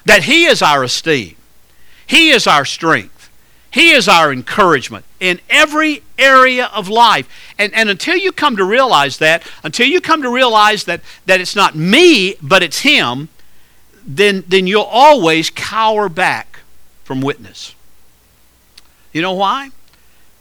That 0.05 0.25
He 0.25 0.45
is 0.45 0.63
our 0.63 0.85
esteem. 0.85 1.37
He 2.07 2.31
is 2.31 2.47
our 2.47 2.65
strength. 2.65 3.22
He 3.73 3.91
is 3.93 4.07
our 4.07 4.31
encouragement 4.31 5.07
in 5.19 5.41
every 5.49 6.03
area 6.19 6.67
of 6.75 6.89
life. 6.89 7.27
And, 7.59 7.73
and 7.75 7.89
until 7.89 8.17
you 8.17 8.31
come 8.31 8.57
to 8.57 8.65
realize 8.65 9.17
that, 9.19 9.43
until 9.65 9.87
you 9.87 10.01
come 10.01 10.21
to 10.23 10.31
realize 10.31 10.85
that, 10.85 11.01
that 11.25 11.41
it's 11.41 11.57
not 11.57 11.75
me, 11.75 12.35
but 12.43 12.63
it's 12.63 12.81
Him, 12.81 13.31
then, 14.05 14.45
then 14.47 14.67
you'll 14.67 14.83
always 14.83 15.49
cower 15.49 16.11
back 16.11 16.61
from 17.03 17.23
witness. 17.23 17.75
You 19.13 19.23
know 19.23 19.33
why? 19.33 19.71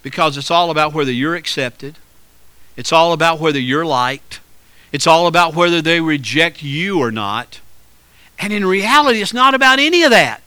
Because 0.02 0.36
it's 0.36 0.50
all 0.50 0.70
about 0.70 0.92
whether 0.92 1.12
you're 1.12 1.36
accepted, 1.36 1.96
it's 2.76 2.92
all 2.92 3.12
about 3.12 3.38
whether 3.38 3.60
you're 3.60 3.86
liked, 3.86 4.40
it's 4.92 5.06
all 5.06 5.26
about 5.26 5.54
whether 5.54 5.80
they 5.80 6.00
reject 6.00 6.62
you 6.62 6.98
or 6.98 7.10
not. 7.10 7.60
And 8.38 8.52
in 8.52 8.66
reality, 8.66 9.22
it's 9.22 9.32
not 9.32 9.54
about 9.54 9.78
any 9.78 10.02
of 10.02 10.10
that. 10.10 10.41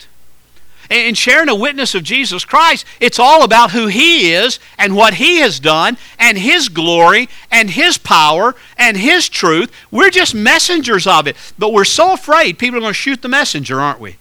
In 0.90 1.16
sharing 1.16 1.50
a 1.50 1.56
witness 1.56 1.96
of 1.96 2.04
Jesus 2.04 2.46
Christ, 2.46 2.86
it's 3.00 3.20
all 3.20 3.44
about 3.44 3.72
who 3.72 3.88
He 3.88 4.34
is 4.34 4.60
and 4.78 4.96
what 4.96 5.16
He 5.16 5.38
has 5.38 5.60
done 5.60 5.98
and 6.20 6.38
His 6.38 6.70
glory 6.70 7.28
and 7.50 7.70
His 7.70 7.98
power 7.98 8.56
and 8.78 8.98
His 8.98 9.28
truth. 9.30 9.72
We're 9.92 10.10
just 10.10 10.36
messengers 10.36 11.08
of 11.08 11.28
it. 11.28 11.36
But 11.58 11.74
we're 11.74 11.86
so 11.86 12.14
afraid 12.14 12.60
people 12.60 12.78
are 12.78 12.82
going 12.82 12.92
to 12.92 12.94
shoot 12.94 13.22
the 13.22 13.28
messenger, 13.28 13.80
aren't 13.80 14.00
we? 14.00 14.18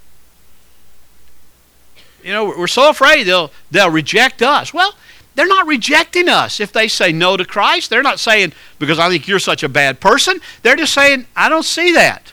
You 2.22 2.32
know, 2.32 2.44
we're 2.46 2.66
so 2.66 2.88
afraid 2.88 3.24
they'll, 3.24 3.50
they'll 3.70 3.90
reject 3.90 4.40
us. 4.40 4.72
Well, 4.72 4.94
they're 5.34 5.46
not 5.46 5.66
rejecting 5.66 6.28
us 6.28 6.60
if 6.60 6.72
they 6.72 6.88
say 6.88 7.12
no 7.12 7.36
to 7.36 7.44
Christ. 7.44 7.90
They're 7.90 8.02
not 8.02 8.20
saying, 8.20 8.52
because 8.78 8.98
I 8.98 9.08
think 9.08 9.26
you're 9.26 9.38
such 9.38 9.62
a 9.62 9.68
bad 9.68 10.00
person. 10.00 10.40
They're 10.62 10.76
just 10.76 10.94
saying, 10.94 11.26
I 11.36 11.48
don't 11.48 11.64
see 11.64 11.92
that. 11.92 12.32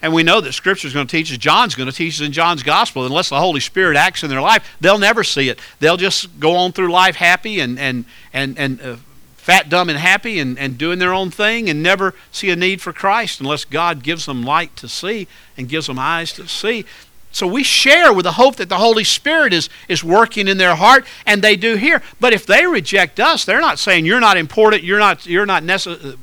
And 0.00 0.12
we 0.12 0.22
know 0.22 0.40
that 0.40 0.52
Scripture 0.52 0.86
is 0.86 0.94
going 0.94 1.06
to 1.06 1.10
teach 1.10 1.32
us, 1.32 1.38
John's 1.38 1.74
going 1.74 1.88
to 1.88 1.94
teach 1.94 2.20
us 2.20 2.26
in 2.26 2.32
John's 2.32 2.62
Gospel. 2.62 3.04
Unless 3.04 3.30
the 3.30 3.40
Holy 3.40 3.60
Spirit 3.60 3.96
acts 3.96 4.22
in 4.22 4.30
their 4.30 4.40
life, 4.40 4.76
they'll 4.80 4.98
never 4.98 5.24
see 5.24 5.48
it. 5.48 5.58
They'll 5.80 5.96
just 5.96 6.38
go 6.38 6.54
on 6.54 6.72
through 6.72 6.92
life 6.92 7.16
happy 7.16 7.58
and, 7.58 7.78
and, 7.78 8.04
and, 8.32 8.56
and 8.58 8.80
uh, 8.80 8.96
fat, 9.36 9.68
dumb, 9.68 9.88
and 9.88 9.98
happy 9.98 10.38
and, 10.38 10.56
and 10.58 10.78
doing 10.78 11.00
their 11.00 11.12
own 11.12 11.30
thing 11.30 11.68
and 11.68 11.82
never 11.82 12.14
see 12.30 12.50
a 12.50 12.56
need 12.56 12.80
for 12.80 12.92
Christ 12.92 13.40
unless 13.40 13.64
God 13.64 14.02
gives 14.04 14.26
them 14.26 14.42
light 14.42 14.76
to 14.76 14.88
see 14.88 15.26
and 15.56 15.68
gives 15.68 15.88
them 15.88 15.98
eyes 15.98 16.32
to 16.34 16.46
see. 16.46 16.84
So 17.32 17.46
we 17.46 17.62
share 17.62 18.12
with 18.12 18.24
the 18.24 18.32
hope 18.32 18.56
that 18.56 18.68
the 18.68 18.78
Holy 18.78 19.04
Spirit 19.04 19.52
is, 19.52 19.68
is 19.88 20.02
working 20.02 20.48
in 20.48 20.58
their 20.58 20.76
heart, 20.76 21.06
and 21.26 21.42
they 21.42 21.56
do 21.56 21.76
hear. 21.76 22.02
But 22.20 22.32
if 22.32 22.46
they 22.46 22.66
reject 22.66 23.20
us, 23.20 23.44
they're 23.44 23.60
not 23.60 23.78
saying 23.78 24.06
you're 24.06 24.20
not 24.20 24.36
important, 24.36 24.82
you're 24.82 24.98
not, 24.98 25.26
you're 25.26 25.46
not 25.46 25.62
necessary. 25.62 26.16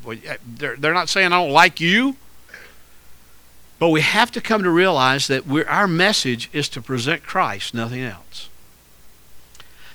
They're, 0.46 0.76
they're 0.76 0.94
not 0.94 1.10
saying 1.10 1.28
I 1.28 1.42
don't 1.42 1.52
like 1.52 1.80
you. 1.80 2.16
But 3.78 3.90
we 3.90 4.02
have 4.02 4.32
to 4.32 4.42
come 4.42 4.64
to 4.64 4.70
realize 4.70 5.28
that 5.28 5.44
our 5.68 5.88
message 5.88 6.50
is 6.54 6.70
to 6.70 6.82
present 6.82 7.24
Christ, 7.24 7.74
nothing 7.74 8.02
else. 8.02 8.50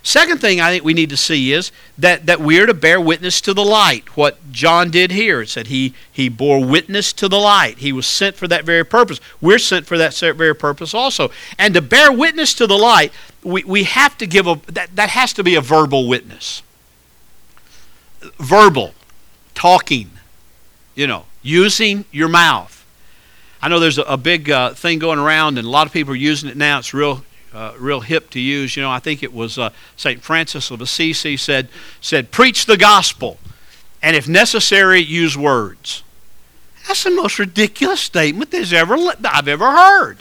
Second 0.03 0.41
thing 0.41 0.61
I 0.61 0.71
think 0.71 0.83
we 0.83 0.95
need 0.95 1.11
to 1.11 1.17
see 1.17 1.53
is 1.53 1.73
that, 1.99 2.25
that 2.25 2.41
we 2.41 2.59
are 2.59 2.67
to 2.67 2.73
bear 2.73 3.01
witness 3.01 3.41
to 3.43 3.53
the 3.53 3.65
light. 3.65 4.17
What 4.17 4.51
John 4.51 4.91
did 4.91 5.11
here, 5.11 5.43
it 5.43 5.51
said 5.51 5.67
he, 5.67 5.95
he 6.11 6.31
bore 6.31 6.65
witness 6.65 7.13
to 7.15 7.29
the 7.29 7.39
light. 7.39 7.79
He 7.79 7.93
was 7.93 8.07
sent 8.07 8.37
for 8.37 8.49
that 8.49 8.65
very 8.65 8.85
purpose. 8.85 9.21
We're 9.43 9.59
sent 9.59 9.87
for 9.87 9.99
that 9.99 10.15
very 10.15 10.55
purpose 10.55 10.95
also. 10.95 11.31
And 11.59 11.75
to 11.75 11.83
bear 11.83 12.11
witness 12.11 12.55
to 12.55 12.67
the 12.67 12.79
light, 12.79 13.13
we, 13.43 13.63
we 13.65 13.85
have 13.85 14.17
to 14.19 14.27
give 14.27 14.47
a, 14.47 14.59
that, 14.69 14.97
that 14.97 15.11
has 15.11 15.35
to 15.35 15.45
be 15.45 15.55
a 15.55 15.61
verbal 15.61 16.09
witness. 16.09 16.63
Verbal, 18.39 18.95
talking, 19.55 20.11
you 20.95 21.07
know, 21.07 21.27
using 21.43 22.07
your 22.11 22.29
mouth. 22.29 22.80
I 23.63 23.69
know 23.69 23.79
there's 23.79 23.99
a, 23.99 24.03
a 24.03 24.17
big 24.17 24.51
uh, 24.51 24.75
thing 24.75 24.99
going 24.99 25.19
around, 25.19 25.59
and 25.59 25.67
a 25.67 25.71
lot 25.71 25.87
of 25.87 25.93
people 25.93 26.15
are 26.15 26.17
using 26.17 26.49
it 26.49 26.57
now. 26.57 26.79
It's 26.79 26.95
real 26.95 27.25
uh, 27.53 27.75
real 27.79 28.01
hip 28.01 28.31
to 28.31 28.41
use. 28.41 28.77
You 28.77 28.83
know, 28.83 28.91
I 28.91 29.01
think 29.01 29.23
it 29.23 29.33
was 29.33 29.59
uh, 29.59 29.71
St. 29.97 30.23
Francis 30.23 30.71
of 30.71 30.81
Assisi 30.81 31.37
said, 31.37 31.69
said, 32.01 32.31
preach 32.31 32.67
the 32.67 32.77
gospel, 32.77 33.39
and 34.03 34.15
if 34.17 34.29
necessary, 34.29 35.01
use 35.01 35.37
words. 35.37 36.03
That's 36.87 37.03
the 37.03 37.11
most 37.11 37.39
ridiculous 37.39 38.01
statement 38.01 38.51
there's 38.51 38.73
ever 38.73 38.97
I've 39.25 39.49
ever 39.49 39.71
heard. 39.71 40.19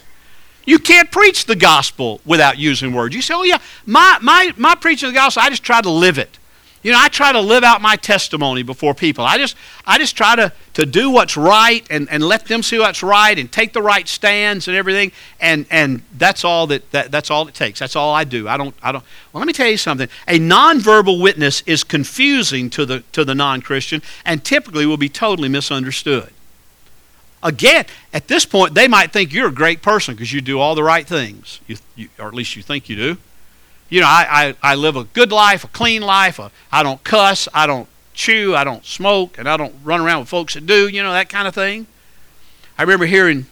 You 0.65 0.78
can't 0.78 1.12
preach 1.12 1.45
the 1.45 1.56
gospel 1.56 2.21
without 2.25 2.58
using 2.58 2.93
words. 2.93 3.15
You 3.15 3.21
say, 3.21 3.34
oh, 3.34 3.43
yeah, 3.43 3.60
my, 3.86 4.17
my, 4.21 4.54
my 4.58 4.75
preaching 4.75 5.10
the 5.10 5.13
gospel, 5.13 5.43
I 5.43 5.49
just 5.49 5.63
try 5.63 5.82
to 5.82 5.89
live 5.89 6.17
it. 6.17 6.38
You 6.81 6.93
know, 6.93 6.97
I 6.99 7.09
try 7.09 7.33
to 7.33 7.41
live 7.41 7.65
out 7.65 7.81
my 7.81 7.97
testimony 7.97 8.63
before 8.63 8.93
people. 8.93 9.25
I 9.25 9.37
just, 9.37 9.57
I 9.85 9.97
just 9.97 10.15
try 10.15 10.37
to, 10.37 10.53
to 10.75 10.85
do 10.85 11.09
what's 11.09 11.35
right 11.35 11.85
and, 11.89 12.09
and 12.09 12.23
let 12.23 12.45
them 12.45 12.63
see 12.63 12.79
what's 12.79 13.03
right 13.03 13.37
and 13.37 13.51
take 13.51 13.73
the 13.73 13.81
right 13.81 14.07
stands 14.07 14.69
and 14.69 14.77
everything. 14.77 15.11
And, 15.41 15.65
and 15.69 16.03
that's 16.17 16.45
all 16.45 16.67
that, 16.67 16.89
that 16.91 17.11
that's 17.11 17.29
all 17.29 17.47
it 17.49 17.53
takes. 17.53 17.79
That's 17.79 17.97
all 17.97 18.13
I 18.13 18.23
do. 18.23 18.47
I 18.47 18.55
don't, 18.55 18.73
I 18.81 18.93
don't. 18.93 19.03
Well, 19.33 19.39
let 19.41 19.47
me 19.47 19.51
tell 19.51 19.67
you 19.67 19.75
something. 19.75 20.07
A 20.27 20.39
nonverbal 20.39 21.21
witness 21.21 21.63
is 21.65 21.83
confusing 21.83 22.69
to 22.71 22.85
the, 22.85 23.01
to 23.11 23.25
the 23.25 23.35
non-Christian 23.35 24.01
and 24.23 24.43
typically 24.43 24.85
will 24.85 24.97
be 24.97 25.09
totally 25.09 25.49
misunderstood. 25.49 26.31
Again, 27.43 27.85
at 28.13 28.29
this 28.29 28.45
point, 28.45 28.73
they 28.73 28.87
might 28.87 29.11
think 29.11 29.33
you're 29.33 29.47
a 29.47 29.53
great 29.53 29.81
person 29.81 30.13
because 30.13 30.31
you 30.31 30.39
do 30.39 30.59
all 30.59 30.75
the 30.75 30.83
right 30.83 31.05
things, 31.05 31.59
you, 31.67 31.77
you, 31.95 32.09
or 32.17 32.27
at 32.27 32.33
least 32.33 32.55
you 32.55 32.63
think 32.63 32.87
you 32.87 32.95
do 32.95 33.17
you 33.89 34.02
know, 34.02 34.08
I, 34.08 34.56
I, 34.62 34.71
I 34.71 34.75
live 34.75 34.95
a 34.95 35.04
good 35.04 35.32
life, 35.32 35.63
a 35.63 35.67
clean 35.67 36.02
life. 36.02 36.39
A, 36.39 36.52
I 36.71 36.84
don't 36.84 37.04
cuss. 37.04 37.47
I 37.54 37.67
don't 37.67 37.88
chew. 38.13 38.56
I 38.56 38.63
don't 38.63 38.86
smoke. 38.86 39.38
And 39.38 39.49
I 39.49 39.58
don't 39.58 39.75
run 39.84 40.02
around 40.02 40.21
with 40.21 40.30
folks 40.30 40.54
that 40.54 40.65
do, 40.65 40.88
you 40.88 41.04
know, 41.04 41.12
that 41.12 41.30
kind 41.30 41.47
of 41.47 41.56
thing. 41.56 41.88
I 42.78 42.84
remember 42.84 43.06
hearing, 43.06 43.45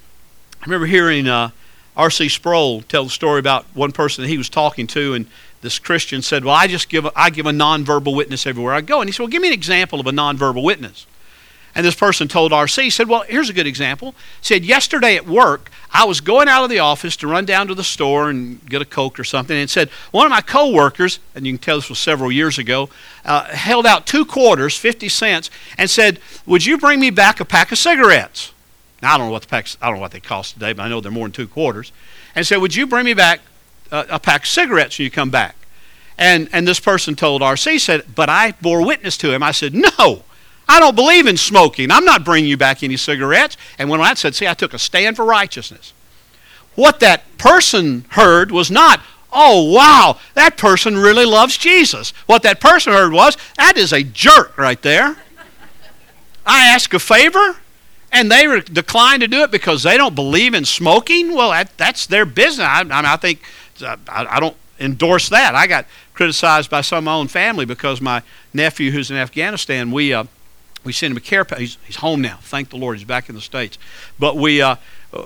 I 0.61 0.65
remember 0.65 0.85
hearing 0.85 1.27
uh, 1.27 1.49
R.C. 1.97 2.29
Sproul 2.29 2.83
tell 2.83 3.03
the 3.03 3.09
story 3.09 3.39
about 3.39 3.65
one 3.73 3.91
person 3.91 4.21
that 4.23 4.29
he 4.29 4.37
was 4.37 4.49
talking 4.49 4.85
to, 4.87 5.15
and 5.15 5.27
this 5.61 5.79
Christian 5.79 6.21
said, 6.21 6.45
"Well, 6.45 6.53
I 6.53 6.67
just 6.67 6.89
give 6.89 7.05
a, 7.05 7.11
I 7.15 7.31
give 7.31 7.47
a 7.47 7.51
nonverbal 7.51 8.15
witness 8.15 8.45
everywhere 8.45 8.73
I 8.73 8.81
go." 8.81 9.01
And 9.01 9.09
he 9.09 9.11
said, 9.11 9.23
"Well, 9.23 9.29
give 9.29 9.41
me 9.41 9.47
an 9.47 9.53
example 9.53 9.99
of 9.99 10.05
a 10.05 10.11
nonverbal 10.11 10.63
witness." 10.63 11.07
And 11.77 11.85
this 11.85 11.93
person 11.93 12.27
told 12.27 12.51
RC, 12.51 12.81
he 12.81 12.89
said, 12.89 13.07
Well, 13.07 13.21
here's 13.21 13.51
a 13.51 13.53
good 13.53 13.67
example. 13.67 14.15
He 14.39 14.45
Said, 14.45 14.65
Yesterday 14.65 15.15
at 15.15 15.27
work, 15.27 15.69
I 15.91 16.05
was 16.05 16.21
going 16.21 16.47
out 16.47 16.63
of 16.63 16.71
the 16.71 16.79
office 16.79 17.15
to 17.17 17.27
run 17.27 17.45
down 17.45 17.67
to 17.67 17.75
the 17.75 17.83
store 17.83 18.31
and 18.31 18.67
get 18.67 18.81
a 18.81 18.85
Coke 18.85 19.19
or 19.19 19.23
something, 19.23 19.55
and 19.55 19.69
said, 19.69 19.89
One 20.09 20.25
of 20.25 20.31
my 20.31 20.41
coworkers, 20.41 21.19
and 21.35 21.45
you 21.45 21.53
can 21.53 21.59
tell 21.59 21.77
this 21.77 21.87
was 21.87 21.99
several 21.99 22.31
years 22.31 22.57
ago, 22.57 22.89
uh, 23.25 23.43
held 23.43 23.85
out 23.85 24.07
two 24.07 24.25
quarters, 24.25 24.75
50 24.75 25.07
cents, 25.07 25.51
and 25.77 25.87
said, 25.87 26.19
Would 26.47 26.65
you 26.65 26.79
bring 26.79 26.99
me 26.99 27.11
back 27.11 27.39
a 27.39 27.45
pack 27.45 27.71
of 27.71 27.77
cigarettes? 27.77 28.53
Now, 29.03 29.13
I 29.13 29.17
don't 29.19 29.27
know 29.27 29.33
what 29.33 29.43
the 29.43 29.47
packs, 29.47 29.77
I 29.79 29.85
don't 29.85 29.97
know 29.97 30.01
what 30.01 30.13
they 30.13 30.19
cost 30.19 30.55
today, 30.55 30.73
but 30.73 30.81
I 30.81 30.87
know 30.87 30.99
they're 30.99 31.11
more 31.11 31.25
than 31.25 31.31
two 31.31 31.47
quarters. 31.47 31.91
And 32.33 32.47
said, 32.47 32.57
Would 32.57 32.73
you 32.73 32.87
bring 32.87 33.05
me 33.05 33.13
back 33.13 33.41
a, 33.91 34.03
a 34.09 34.19
pack 34.19 34.41
of 34.41 34.47
cigarettes 34.47 34.97
when 34.97 35.03
you 35.03 35.11
come 35.11 35.29
back? 35.29 35.55
And, 36.17 36.49
and 36.51 36.67
this 36.67 36.79
person 36.79 37.15
told 37.15 37.43
RC, 37.43 37.79
said, 37.81 38.15
But 38.15 38.29
I 38.29 38.53
bore 38.53 38.83
witness 38.83 39.15
to 39.17 39.31
him. 39.31 39.43
I 39.43 39.51
said, 39.51 39.75
No. 39.75 40.23
I 40.69 40.79
don't 40.79 40.95
believe 40.95 41.27
in 41.27 41.37
smoking. 41.37 41.91
I'm 41.91 42.05
not 42.05 42.25
bringing 42.25 42.49
you 42.49 42.57
back 42.57 42.83
any 42.83 42.97
cigarettes. 42.97 43.57
And 43.77 43.89
when 43.89 44.01
I 44.01 44.13
said, 44.15 44.35
see, 44.35 44.47
I 44.47 44.53
took 44.53 44.73
a 44.73 44.79
stand 44.79 45.15
for 45.15 45.25
righteousness. 45.25 45.93
What 46.75 46.99
that 46.99 47.37
person 47.37 48.05
heard 48.09 48.51
was 48.51 48.69
not, 48.69 49.01
oh, 49.31 49.71
wow, 49.71 50.19
that 50.33 50.57
person 50.57 50.97
really 50.97 51.25
loves 51.25 51.57
Jesus. 51.57 52.11
What 52.25 52.43
that 52.43 52.59
person 52.59 52.93
heard 52.93 53.13
was, 53.13 53.37
that 53.57 53.77
is 53.77 53.93
a 53.93 54.03
jerk 54.03 54.57
right 54.57 54.81
there. 54.81 55.17
I 56.45 56.67
ask 56.67 56.93
a 56.93 56.99
favor, 56.99 57.57
and 58.11 58.31
they 58.31 58.47
re- 58.47 58.61
decline 58.61 59.19
to 59.21 59.27
do 59.27 59.41
it 59.41 59.51
because 59.51 59.83
they 59.83 59.97
don't 59.97 60.15
believe 60.15 60.53
in 60.53 60.65
smoking. 60.65 61.33
Well, 61.33 61.51
that, 61.51 61.75
that's 61.77 62.05
their 62.05 62.25
business. 62.25 62.67
I, 62.67 62.81
I, 62.81 63.13
I 63.13 63.17
think 63.17 63.41
uh, 63.81 63.97
I, 64.07 64.37
I 64.37 64.39
don't 64.39 64.55
endorse 64.79 65.29
that. 65.29 65.55
I 65.55 65.67
got 65.67 65.85
criticized 66.13 66.69
by 66.69 66.81
some 66.81 66.99
of 66.99 67.03
my 67.03 67.13
own 67.13 67.27
family 67.27 67.65
because 67.65 67.99
my 67.99 68.21
nephew, 68.53 68.91
who's 68.91 69.11
in 69.11 69.17
Afghanistan, 69.17 69.91
we 69.91 70.13
uh, 70.13 70.25
we 70.87 70.93
sent 70.93 71.11
him 71.11 71.17
a 71.17 71.19
care 71.19 71.43
package. 71.43 71.75
He's, 71.75 71.77
he's, 71.85 71.95
home 71.97 72.21
now. 72.21 72.39
Thank 72.41 72.69
the 72.69 72.77
Lord, 72.77 72.97
he's 72.97 73.05
back 73.05 73.27
in 73.27 73.35
the 73.35 73.41
States. 73.41 73.77
But 74.17 74.37
we, 74.37 74.61
uh, 74.61 74.77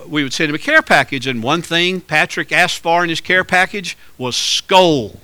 we 0.08 0.24
would 0.24 0.32
send 0.32 0.50
him 0.50 0.56
a 0.56 0.58
care 0.58 0.82
package, 0.82 1.28
and 1.28 1.40
one 1.40 1.62
thing 1.62 2.00
Patrick 2.00 2.50
asked 2.50 2.80
for 2.80 3.04
in 3.04 3.08
his 3.08 3.20
care 3.20 3.44
package 3.44 3.96
was 4.18 4.36
Skoal. 4.36 5.20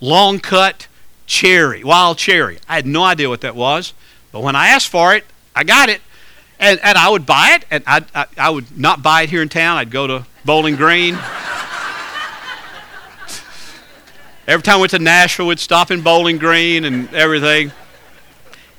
Long 0.00 0.38
cut 0.38 0.86
cherry, 1.26 1.82
wild 1.82 2.18
cherry. 2.18 2.60
I 2.68 2.76
had 2.76 2.86
no 2.86 3.02
idea 3.02 3.28
what 3.28 3.40
that 3.40 3.56
was, 3.56 3.94
but 4.30 4.42
when 4.42 4.54
I 4.54 4.68
asked 4.68 4.88
for 4.88 5.12
it, 5.14 5.24
I 5.56 5.64
got 5.64 5.88
it. 5.88 6.02
And, 6.60 6.78
and 6.82 6.96
I 6.96 7.08
would 7.08 7.26
buy 7.26 7.56
it, 7.56 7.64
and 7.68 7.82
I, 7.84 8.04
I, 8.14 8.26
I 8.36 8.50
would 8.50 8.78
not 8.78 9.02
buy 9.02 9.22
it 9.22 9.30
here 9.30 9.42
in 9.42 9.48
town. 9.48 9.76
I'd 9.76 9.90
go 9.90 10.06
to 10.06 10.24
Bowling 10.44 10.76
Green. 10.76 11.14
Every 14.46 14.62
time 14.62 14.76
I 14.76 14.78
went 14.78 14.90
to 14.92 15.00
Nashville, 15.00 15.48
we'd 15.48 15.58
stop 15.58 15.90
in 15.90 16.00
Bowling 16.00 16.38
Green 16.38 16.84
and 16.84 17.12
everything 17.12 17.72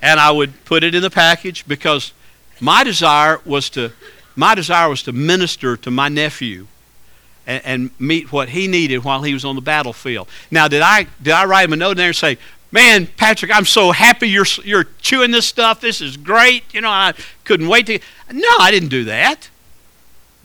and 0.02 0.20
I 0.20 0.32
would 0.32 0.66
put 0.66 0.84
it 0.84 0.96
in 0.96 1.02
the 1.02 1.10
package 1.10 1.68
because 1.68 2.14
my 2.60 2.84
desire 2.84 3.40
was 3.46 3.70
to 3.72 3.92
my 4.36 4.56
desire 4.56 4.90
was 4.90 5.04
to 5.04 5.12
minister 5.12 5.76
to 5.78 5.92
my 5.92 6.08
nephew 6.08 6.68
and, 7.46 7.62
and, 7.66 7.92
meet 8.00 8.32
what 8.32 8.50
he 8.50 8.68
needed 8.68 9.04
while 9.04 9.24
he 9.24 9.34
was 9.34 9.44
on 9.44 9.56
the 9.56 9.62
battlefield. 9.62 10.30
Now, 10.52 10.68
did 10.68 10.82
I 10.82 11.08
did 11.22 11.34
I 11.34 11.46
write 11.46 11.66
him 11.66 11.74
a 11.74 11.76
note 11.76 11.92
in 11.92 11.98
there 11.98 12.08
and 12.08 12.16
say, 12.16 12.38
"Man, 12.72 13.08
Patrick, 13.08 13.52
I'm 13.54 13.66
so 13.66 13.92
happy 13.92 14.30
you're 14.30 14.46
you're 14.64 14.86
chewing 15.02 15.32
this 15.32 15.46
stuff. 15.46 15.82
This 15.82 16.00
is 16.00 16.16
great." 16.16 16.64
You 16.74 16.82
know, 16.82 16.90
I 16.90 17.14
couldn't 17.44 17.68
wait 17.68 17.88
to. 17.88 18.00
No, 18.32 18.50
I 18.60 18.72
didn't 18.72 18.90
do 18.90 19.04
that. 19.06 19.50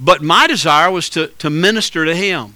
But 0.00 0.22
my 0.22 0.46
desire 0.46 0.90
was 0.90 1.08
to 1.10 1.28
to 1.28 1.50
minister 1.50 2.04
to 2.04 2.14
him. 2.14 2.54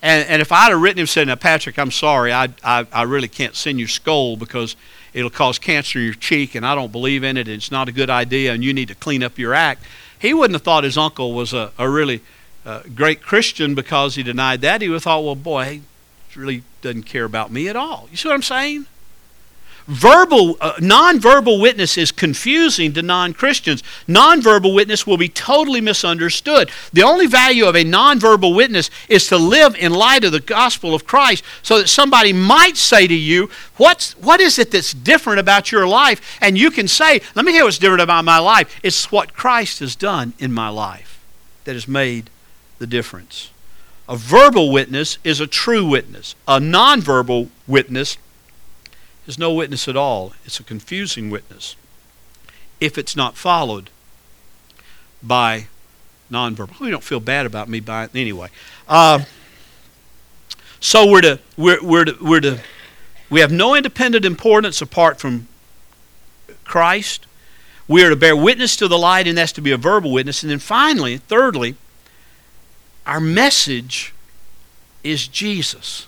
And, 0.00 0.28
and 0.28 0.40
if 0.40 0.52
I'd 0.52 0.70
have 0.70 0.80
written 0.80 1.00
him 1.00 1.06
saying, 1.06 1.28
"Now, 1.28 1.34
Patrick, 1.34 1.78
I'm 1.78 1.90
sorry, 1.90 2.32
I, 2.32 2.48
I, 2.64 2.86
I 2.92 3.02
really 3.02 3.28
can't 3.28 3.54
send 3.54 3.80
you 3.80 3.86
Skoal 3.86 4.36
because 4.36 4.76
it'll 5.12 5.30
cause 5.30 5.58
cancer 5.58 5.98
in 5.98 6.04
your 6.06 6.14
cheek, 6.14 6.54
and 6.54 6.66
I 6.66 6.74
don't 6.74 6.92
believe 6.92 7.24
in 7.24 7.36
it, 7.36 7.48
and 7.48 7.56
it's 7.56 7.70
not 7.70 7.88
a 7.88 7.92
good 7.92 8.10
idea, 8.10 8.52
and 8.52 8.62
you 8.62 8.72
need 8.72 8.88
to 8.88 8.94
clean 8.94 9.22
up 9.22 9.38
your 9.38 9.54
act. 9.54 9.84
He 10.18 10.34
wouldn't 10.34 10.54
have 10.54 10.62
thought 10.62 10.84
his 10.84 10.98
uncle 10.98 11.32
was 11.32 11.52
a, 11.52 11.72
a 11.78 11.88
really 11.88 12.20
uh, 12.66 12.82
great 12.94 13.22
Christian 13.22 13.74
because 13.74 14.16
he 14.16 14.22
denied 14.22 14.60
that. 14.62 14.82
He 14.82 14.88
would 14.88 14.96
have 14.96 15.02
thought, 15.04 15.24
well, 15.24 15.34
boy, 15.34 15.82
he 16.28 16.38
really 16.38 16.62
doesn't 16.82 17.04
care 17.04 17.24
about 17.24 17.50
me 17.50 17.68
at 17.68 17.76
all. 17.76 18.08
You 18.10 18.16
see 18.16 18.28
what 18.28 18.34
I'm 18.34 18.42
saying? 18.42 18.86
Verbal, 19.88 20.58
uh, 20.60 20.74
nonverbal 20.74 21.60
witness 21.60 21.96
is 21.96 22.12
confusing 22.12 22.92
to 22.92 23.02
non 23.02 23.32
Christians. 23.32 23.82
Nonverbal 24.06 24.74
witness 24.74 25.06
will 25.06 25.16
be 25.16 25.28
totally 25.28 25.80
misunderstood. 25.80 26.70
The 26.92 27.02
only 27.02 27.26
value 27.26 27.66
of 27.66 27.74
a 27.74 27.84
nonverbal 27.84 28.54
witness 28.54 28.90
is 29.08 29.26
to 29.28 29.38
live 29.38 29.74
in 29.74 29.92
light 29.92 30.24
of 30.24 30.32
the 30.32 30.40
gospel 30.40 30.94
of 30.94 31.06
Christ 31.06 31.42
so 31.62 31.78
that 31.78 31.88
somebody 31.88 32.32
might 32.32 32.76
say 32.76 33.06
to 33.06 33.14
you, 33.14 33.50
What's, 33.76 34.12
What 34.18 34.40
is 34.40 34.58
it 34.58 34.70
that's 34.70 34.92
different 34.92 35.40
about 35.40 35.72
your 35.72 35.88
life? 35.88 36.38
And 36.40 36.58
you 36.58 36.70
can 36.70 36.86
say, 36.86 37.20
Let 37.34 37.44
me 37.44 37.52
hear 37.52 37.64
what's 37.64 37.78
different 37.78 38.02
about 38.02 38.24
my 38.24 38.38
life. 38.38 38.78
It's 38.82 39.10
what 39.10 39.32
Christ 39.34 39.80
has 39.80 39.96
done 39.96 40.34
in 40.38 40.52
my 40.52 40.68
life 40.68 41.24
that 41.64 41.72
has 41.74 41.88
made 41.88 42.30
the 42.78 42.86
difference. 42.86 43.50
A 44.08 44.16
verbal 44.16 44.70
witness 44.70 45.18
is 45.24 45.40
a 45.40 45.46
true 45.46 45.84
witness. 45.84 46.34
A 46.46 46.58
nonverbal 46.58 47.48
witness 47.66 48.16
is 49.28 49.38
no 49.38 49.52
witness 49.52 49.86
at 49.86 49.96
all. 49.96 50.32
It's 50.44 50.58
a 50.58 50.64
confusing 50.64 51.30
witness 51.30 51.76
if 52.80 52.98
it's 52.98 53.14
not 53.14 53.36
followed 53.36 53.90
by 55.22 55.66
nonverbal. 56.32 56.80
We 56.80 56.90
don't 56.90 57.04
feel 57.04 57.20
bad 57.20 57.46
about 57.46 57.68
me 57.68 57.78
buying 57.78 58.10
anyway. 58.14 58.48
Uh, 58.88 59.24
so 60.80 61.08
we're 61.08 61.20
to 61.20 61.40
we're 61.56 61.82
we're 61.82 62.04
to, 62.06 62.16
we're 62.20 62.40
to 62.40 62.60
we 63.28 63.40
have 63.40 63.52
no 63.52 63.74
independent 63.74 64.24
importance 64.24 64.80
apart 64.80 65.20
from 65.20 65.46
Christ. 66.64 67.26
We 67.86 68.04
are 68.04 68.10
to 68.10 68.16
bear 68.16 68.36
witness 68.36 68.76
to 68.76 68.88
the 68.88 68.98
light, 68.98 69.26
and 69.26 69.36
that's 69.36 69.52
to 69.52 69.60
be 69.60 69.72
a 69.72 69.76
verbal 69.76 70.12
witness. 70.12 70.42
And 70.42 70.50
then 70.50 70.58
finally, 70.58 71.18
thirdly, 71.18 71.74
our 73.06 73.20
message 73.20 74.14
is 75.02 75.28
Jesus. 75.28 76.06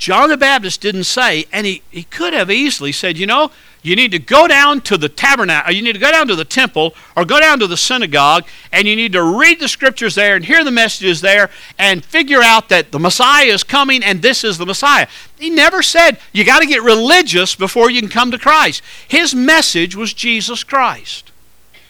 John 0.00 0.30
the 0.30 0.38
Baptist 0.38 0.80
didn't 0.80 1.04
say, 1.04 1.44
and 1.52 1.66
he, 1.66 1.82
he 1.90 2.04
could 2.04 2.32
have 2.32 2.50
easily 2.50 2.90
said, 2.90 3.18
you 3.18 3.26
know, 3.26 3.50
you 3.82 3.94
need 3.94 4.12
to 4.12 4.18
go 4.18 4.48
down 4.48 4.80
to 4.82 4.96
the 4.96 5.10
tabernacle, 5.10 5.68
uh, 5.68 5.72
you 5.72 5.82
need 5.82 5.92
to 5.92 5.98
go 5.98 6.10
down 6.10 6.26
to 6.28 6.34
the 6.34 6.44
temple, 6.44 6.94
or 7.14 7.26
go 7.26 7.38
down 7.38 7.58
to 7.58 7.66
the 7.66 7.76
synagogue, 7.76 8.46
and 8.72 8.88
you 8.88 8.96
need 8.96 9.12
to 9.12 9.22
read 9.22 9.60
the 9.60 9.68
scriptures 9.68 10.14
there 10.14 10.36
and 10.36 10.46
hear 10.46 10.64
the 10.64 10.70
messages 10.70 11.20
there 11.20 11.50
and 11.78 12.02
figure 12.02 12.40
out 12.42 12.70
that 12.70 12.92
the 12.92 12.98
Messiah 12.98 13.44
is 13.44 13.62
coming 13.62 14.02
and 14.02 14.22
this 14.22 14.42
is 14.42 14.56
the 14.56 14.64
Messiah. 14.64 15.06
He 15.38 15.50
never 15.50 15.82
said, 15.82 16.18
you 16.32 16.44
got 16.44 16.60
to 16.60 16.66
get 16.66 16.82
religious 16.82 17.54
before 17.54 17.90
you 17.90 18.00
can 18.00 18.08
come 18.08 18.30
to 18.30 18.38
Christ. 18.38 18.82
His 19.06 19.34
message 19.34 19.94
was 19.94 20.14
Jesus 20.14 20.64
Christ. 20.64 21.30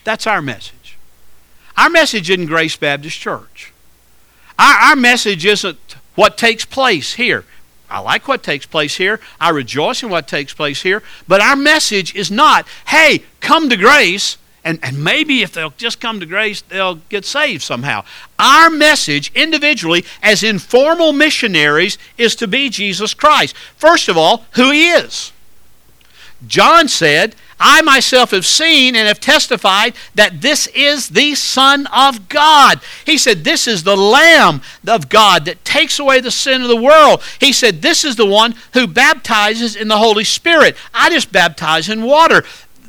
That's 0.03 0.27
our 0.27 0.41
message. 0.41 0.97
Our 1.77 1.89
message 1.89 2.29
isn't 2.29 2.47
Grace 2.47 2.75
Baptist 2.75 3.17
Church. 3.17 3.71
Our, 4.59 4.75
our 4.75 4.95
message 4.97 5.45
isn't 5.45 5.95
what 6.15 6.37
takes 6.37 6.65
place 6.65 7.13
here. 7.13 7.45
I 7.91 7.99
like 7.99 8.27
what 8.27 8.41
takes 8.41 8.65
place 8.65 8.95
here. 8.95 9.19
I 9.39 9.49
rejoice 9.49 10.01
in 10.01 10.09
what 10.09 10.27
takes 10.27 10.53
place 10.53 10.81
here. 10.81 11.03
But 11.27 11.41
our 11.41 11.55
message 11.55 12.15
is 12.15 12.31
not, 12.31 12.67
hey, 12.87 13.23
come 13.41 13.69
to 13.69 13.77
grace, 13.77 14.37
and, 14.63 14.79
and 14.83 15.03
maybe 15.03 15.41
if 15.41 15.53
they'll 15.53 15.73
just 15.77 15.99
come 15.99 16.19
to 16.19 16.25
grace, 16.25 16.61
they'll 16.61 16.95
get 17.09 17.25
saved 17.25 17.63
somehow. 17.63 18.03
Our 18.39 18.69
message, 18.69 19.31
individually, 19.35 20.05
as 20.23 20.43
informal 20.43 21.13
missionaries, 21.13 21.97
is 22.17 22.35
to 22.37 22.47
be 22.47 22.69
Jesus 22.69 23.13
Christ. 23.13 23.55
First 23.75 24.07
of 24.07 24.17
all, 24.17 24.45
who 24.51 24.71
He 24.71 24.91
is. 24.91 25.31
John 26.47 26.87
said, 26.87 27.35
I 27.61 27.83
myself 27.83 28.31
have 28.31 28.45
seen 28.45 28.95
and 28.95 29.07
have 29.07 29.19
testified 29.19 29.93
that 30.15 30.41
this 30.41 30.65
is 30.67 31.09
the 31.09 31.35
Son 31.35 31.87
of 31.93 32.27
God. 32.27 32.81
He 33.05 33.19
said, 33.19 33.43
This 33.43 33.67
is 33.67 33.83
the 33.83 33.95
Lamb 33.95 34.61
of 34.87 35.09
God 35.09 35.45
that 35.45 35.63
takes 35.63 35.99
away 35.99 36.19
the 36.19 36.31
sin 36.31 36.63
of 36.63 36.67
the 36.67 36.81
world. 36.81 37.21
He 37.39 37.53
said, 37.53 37.81
This 37.81 38.03
is 38.03 38.15
the 38.15 38.25
one 38.25 38.55
who 38.73 38.87
baptizes 38.87 39.75
in 39.75 39.87
the 39.87 39.99
Holy 39.99 40.23
Spirit. 40.23 40.75
I 40.91 41.11
just 41.11 41.31
baptize 41.31 41.87
in 41.87 42.01
water. 42.01 42.43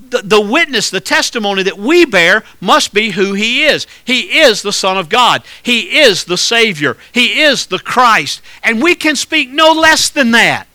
The, 0.08 0.22
the 0.22 0.40
witness, 0.40 0.90
the 0.90 1.00
testimony 1.00 1.62
that 1.62 1.78
we 1.78 2.04
bear 2.06 2.42
must 2.60 2.94
be 2.94 3.10
who 3.10 3.34
He 3.34 3.64
is. 3.64 3.86
He 4.04 4.40
is 4.40 4.62
the 4.62 4.72
Son 4.72 4.96
of 4.96 5.10
God. 5.10 5.42
He 5.62 5.98
is 6.00 6.24
the 6.24 6.38
Savior. 6.38 6.96
He 7.12 7.42
is 7.42 7.66
the 7.66 7.78
Christ. 7.78 8.40
And 8.62 8.82
we 8.82 8.94
can 8.94 9.16
speak 9.16 9.50
no 9.50 9.72
less 9.72 10.08
than 10.08 10.30
that. 10.30 10.66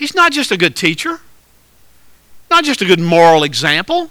He's 0.00 0.16
not 0.16 0.32
just 0.32 0.50
a 0.50 0.56
good 0.56 0.74
teacher 0.74 1.20
not 2.50 2.64
just 2.64 2.82
a 2.82 2.84
good 2.84 3.00
moral 3.00 3.44
example. 3.44 4.10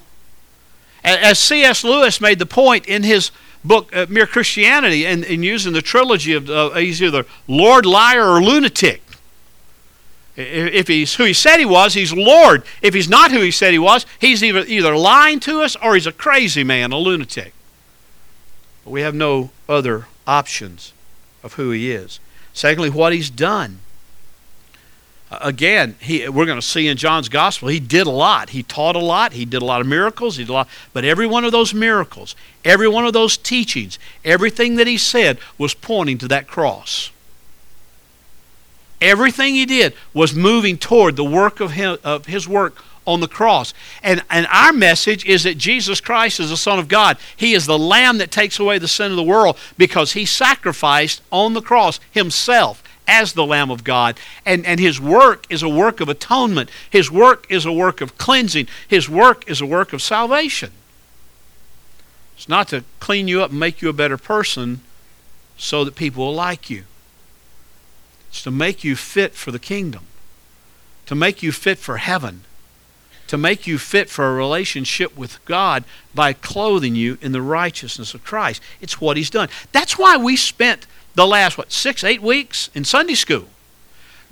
As 1.04 1.38
C.S. 1.38 1.84
Lewis 1.84 2.20
made 2.20 2.38
the 2.38 2.46
point 2.46 2.86
in 2.86 3.02
his 3.02 3.30
book, 3.64 3.94
uh, 3.94 4.06
Mere 4.08 4.26
Christianity, 4.26 5.06
and, 5.06 5.24
in 5.24 5.42
using 5.42 5.72
the 5.72 5.82
trilogy 5.82 6.32
of 6.32 6.50
uh, 6.50 6.70
he's 6.70 7.02
either 7.02 7.24
Lord, 7.46 7.86
liar, 7.86 8.26
or 8.26 8.42
lunatic. 8.42 9.02
If 10.36 10.88
he's 10.88 11.14
who 11.14 11.24
he 11.24 11.32
said 11.32 11.58
he 11.58 11.66
was, 11.66 11.94
he's 11.94 12.12
Lord. 12.12 12.64
If 12.80 12.94
he's 12.94 13.08
not 13.08 13.30
who 13.30 13.40
he 13.40 13.50
said 13.50 13.72
he 13.72 13.78
was, 13.78 14.06
he's 14.18 14.42
either, 14.42 14.60
either 14.60 14.96
lying 14.96 15.40
to 15.40 15.62
us 15.62 15.76
or 15.76 15.94
he's 15.94 16.06
a 16.06 16.12
crazy 16.12 16.64
man, 16.64 16.92
a 16.92 16.96
lunatic. 16.96 17.52
But 18.84 18.90
we 18.90 19.02
have 19.02 19.14
no 19.14 19.50
other 19.68 20.06
options 20.26 20.92
of 21.42 21.54
who 21.54 21.70
he 21.70 21.90
is. 21.90 22.20
Secondly, 22.54 22.90
what 22.90 23.12
he's 23.12 23.28
done 23.28 23.80
again, 25.30 25.96
he, 26.00 26.28
we're 26.28 26.46
going 26.46 26.60
to 26.60 26.66
see 26.66 26.88
in 26.88 26.96
John's 26.96 27.28
gospel, 27.28 27.68
he 27.68 27.80
did 27.80 28.06
a 28.06 28.10
lot. 28.10 28.50
He 28.50 28.62
taught 28.62 28.96
a 28.96 29.00
lot. 29.00 29.32
He 29.32 29.44
did 29.44 29.62
a 29.62 29.64
lot 29.64 29.80
of 29.80 29.86
miracles. 29.86 30.36
He 30.36 30.44
did 30.44 30.50
a 30.50 30.54
lot. 30.54 30.68
But 30.92 31.04
every 31.04 31.26
one 31.26 31.44
of 31.44 31.52
those 31.52 31.72
miracles, 31.72 32.34
every 32.64 32.88
one 32.88 33.06
of 33.06 33.12
those 33.12 33.36
teachings, 33.36 33.98
everything 34.24 34.76
that 34.76 34.86
he 34.86 34.98
said 34.98 35.38
was 35.56 35.74
pointing 35.74 36.18
to 36.18 36.28
that 36.28 36.48
cross. 36.48 37.10
Everything 39.00 39.54
he 39.54 39.64
did 39.64 39.94
was 40.12 40.34
moving 40.34 40.76
toward 40.76 41.16
the 41.16 41.24
work 41.24 41.60
of 41.60 41.72
his, 41.72 41.98
of 41.98 42.26
his 42.26 42.46
work 42.46 42.84
on 43.06 43.20
the 43.20 43.28
cross. 43.28 43.72
And, 44.02 44.22
and 44.28 44.46
our 44.50 44.72
message 44.72 45.24
is 45.24 45.44
that 45.44 45.56
Jesus 45.56 46.00
Christ 46.00 46.38
is 46.38 46.50
the 46.50 46.56
Son 46.56 46.78
of 46.78 46.88
God. 46.88 47.16
He 47.36 47.54
is 47.54 47.66
the 47.66 47.78
Lamb 47.78 48.18
that 48.18 48.30
takes 48.30 48.58
away 48.58 48.78
the 48.78 48.88
sin 48.88 49.10
of 49.10 49.16
the 49.16 49.22
world 49.22 49.56
because 49.78 50.12
he 50.12 50.26
sacrificed 50.26 51.22
on 51.32 51.54
the 51.54 51.62
cross 51.62 51.98
himself 52.10 52.82
as 53.10 53.32
the 53.32 53.44
Lamb 53.44 53.70
of 53.70 53.82
God. 53.82 54.18
And, 54.46 54.64
and 54.64 54.78
his 54.78 55.00
work 55.00 55.44
is 55.50 55.62
a 55.62 55.68
work 55.68 56.00
of 56.00 56.08
atonement. 56.08 56.70
His 56.88 57.10
work 57.10 57.44
is 57.50 57.66
a 57.66 57.72
work 57.72 58.00
of 58.00 58.16
cleansing. 58.16 58.68
His 58.86 59.08
work 59.08 59.50
is 59.50 59.60
a 59.60 59.66
work 59.66 59.92
of 59.92 60.00
salvation. 60.00 60.70
It's 62.36 62.48
not 62.48 62.68
to 62.68 62.84
clean 63.00 63.28
you 63.28 63.42
up 63.42 63.50
and 63.50 63.60
make 63.60 63.82
you 63.82 63.88
a 63.88 63.92
better 63.92 64.16
person 64.16 64.80
so 65.58 65.84
that 65.84 65.96
people 65.96 66.24
will 66.24 66.34
like 66.34 66.70
you. 66.70 66.84
It's 68.30 68.42
to 68.44 68.50
make 68.50 68.84
you 68.84 68.94
fit 68.94 69.34
for 69.34 69.50
the 69.50 69.58
kingdom, 69.58 70.06
to 71.06 71.16
make 71.16 71.42
you 71.42 71.50
fit 71.50 71.78
for 71.78 71.96
heaven, 71.96 72.44
to 73.26 73.36
make 73.36 73.66
you 73.66 73.76
fit 73.76 74.08
for 74.08 74.28
a 74.28 74.34
relationship 74.34 75.16
with 75.16 75.44
God 75.44 75.84
by 76.14 76.32
clothing 76.32 76.94
you 76.94 77.18
in 77.20 77.32
the 77.32 77.42
righteousness 77.42 78.14
of 78.14 78.24
Christ. 78.24 78.62
It's 78.80 79.00
what 79.00 79.16
He's 79.16 79.30
done. 79.30 79.48
That's 79.72 79.98
why 79.98 80.16
we 80.16 80.36
spent 80.36 80.86
the 81.14 81.26
last, 81.26 81.58
what, 81.58 81.72
six, 81.72 82.04
eight 82.04 82.22
weeks 82.22 82.70
in 82.74 82.84
Sunday 82.84 83.14
school, 83.14 83.46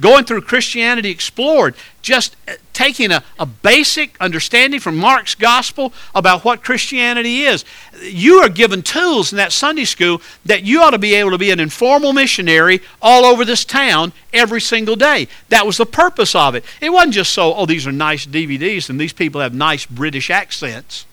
going 0.00 0.24
through 0.24 0.42
Christianity 0.42 1.10
Explored, 1.10 1.74
just 2.02 2.36
uh, 2.46 2.52
taking 2.72 3.10
a, 3.10 3.22
a 3.38 3.46
basic 3.46 4.16
understanding 4.20 4.78
from 4.78 4.96
Mark's 4.96 5.34
gospel 5.34 5.92
about 6.14 6.44
what 6.44 6.62
Christianity 6.62 7.42
is. 7.42 7.64
You 8.02 8.38
are 8.38 8.48
given 8.48 8.82
tools 8.82 9.32
in 9.32 9.36
that 9.38 9.52
Sunday 9.52 9.84
school 9.84 10.22
that 10.44 10.62
you 10.62 10.82
ought 10.82 10.90
to 10.90 10.98
be 10.98 11.14
able 11.14 11.32
to 11.32 11.38
be 11.38 11.50
an 11.50 11.60
informal 11.60 12.12
missionary 12.12 12.80
all 13.02 13.24
over 13.24 13.44
this 13.44 13.64
town 13.64 14.12
every 14.32 14.60
single 14.60 14.96
day. 14.96 15.26
That 15.48 15.66
was 15.66 15.76
the 15.76 15.86
purpose 15.86 16.34
of 16.34 16.54
it. 16.54 16.64
It 16.80 16.90
wasn't 16.90 17.14
just 17.14 17.32
so, 17.32 17.54
oh, 17.54 17.66
these 17.66 17.86
are 17.86 17.92
nice 17.92 18.26
DVDs 18.26 18.88
and 18.88 19.00
these 19.00 19.12
people 19.12 19.40
have 19.40 19.54
nice 19.54 19.84
British 19.84 20.30
accents. 20.30 21.04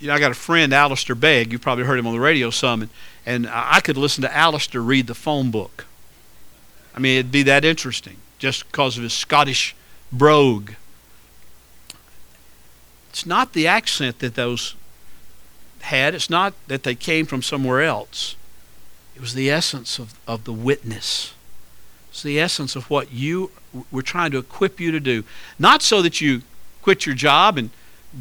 You 0.00 0.08
know, 0.08 0.14
I 0.14 0.20
got 0.20 0.30
a 0.30 0.34
friend, 0.34 0.72
Alistair 0.72 1.16
Begg. 1.16 1.52
You 1.52 1.58
probably 1.58 1.84
heard 1.84 1.98
him 1.98 2.06
on 2.06 2.14
the 2.14 2.20
radio 2.20 2.50
some, 2.50 2.82
and, 2.82 2.90
and 3.26 3.48
I 3.50 3.80
could 3.80 3.96
listen 3.96 4.22
to 4.22 4.34
Alistair 4.34 4.80
read 4.80 5.06
the 5.06 5.14
phone 5.14 5.50
book. 5.50 5.86
I 6.94 7.00
mean, 7.00 7.18
it'd 7.18 7.32
be 7.32 7.42
that 7.44 7.64
interesting 7.64 8.16
just 8.38 8.70
because 8.70 8.96
of 8.96 9.02
his 9.02 9.12
Scottish 9.12 9.74
brogue. 10.12 10.72
It's 13.10 13.26
not 13.26 13.52
the 13.52 13.66
accent 13.66 14.20
that 14.20 14.34
those 14.34 14.74
had, 15.80 16.14
it's 16.14 16.30
not 16.30 16.54
that 16.68 16.82
they 16.82 16.94
came 16.94 17.26
from 17.26 17.42
somewhere 17.42 17.82
else. 17.82 18.36
It 19.14 19.20
was 19.20 19.34
the 19.34 19.50
essence 19.50 19.98
of, 19.98 20.14
of 20.26 20.44
the 20.44 20.52
witness. 20.52 21.34
It's 22.10 22.22
the 22.22 22.38
essence 22.38 22.76
of 22.76 22.88
what 22.90 23.12
you 23.12 23.50
were 23.90 24.02
trying 24.02 24.30
to 24.32 24.38
equip 24.38 24.80
you 24.80 24.90
to 24.92 25.00
do. 25.00 25.24
Not 25.58 25.82
so 25.82 26.02
that 26.02 26.20
you 26.20 26.42
quit 26.82 27.06
your 27.06 27.14
job 27.14 27.58
and 27.58 27.70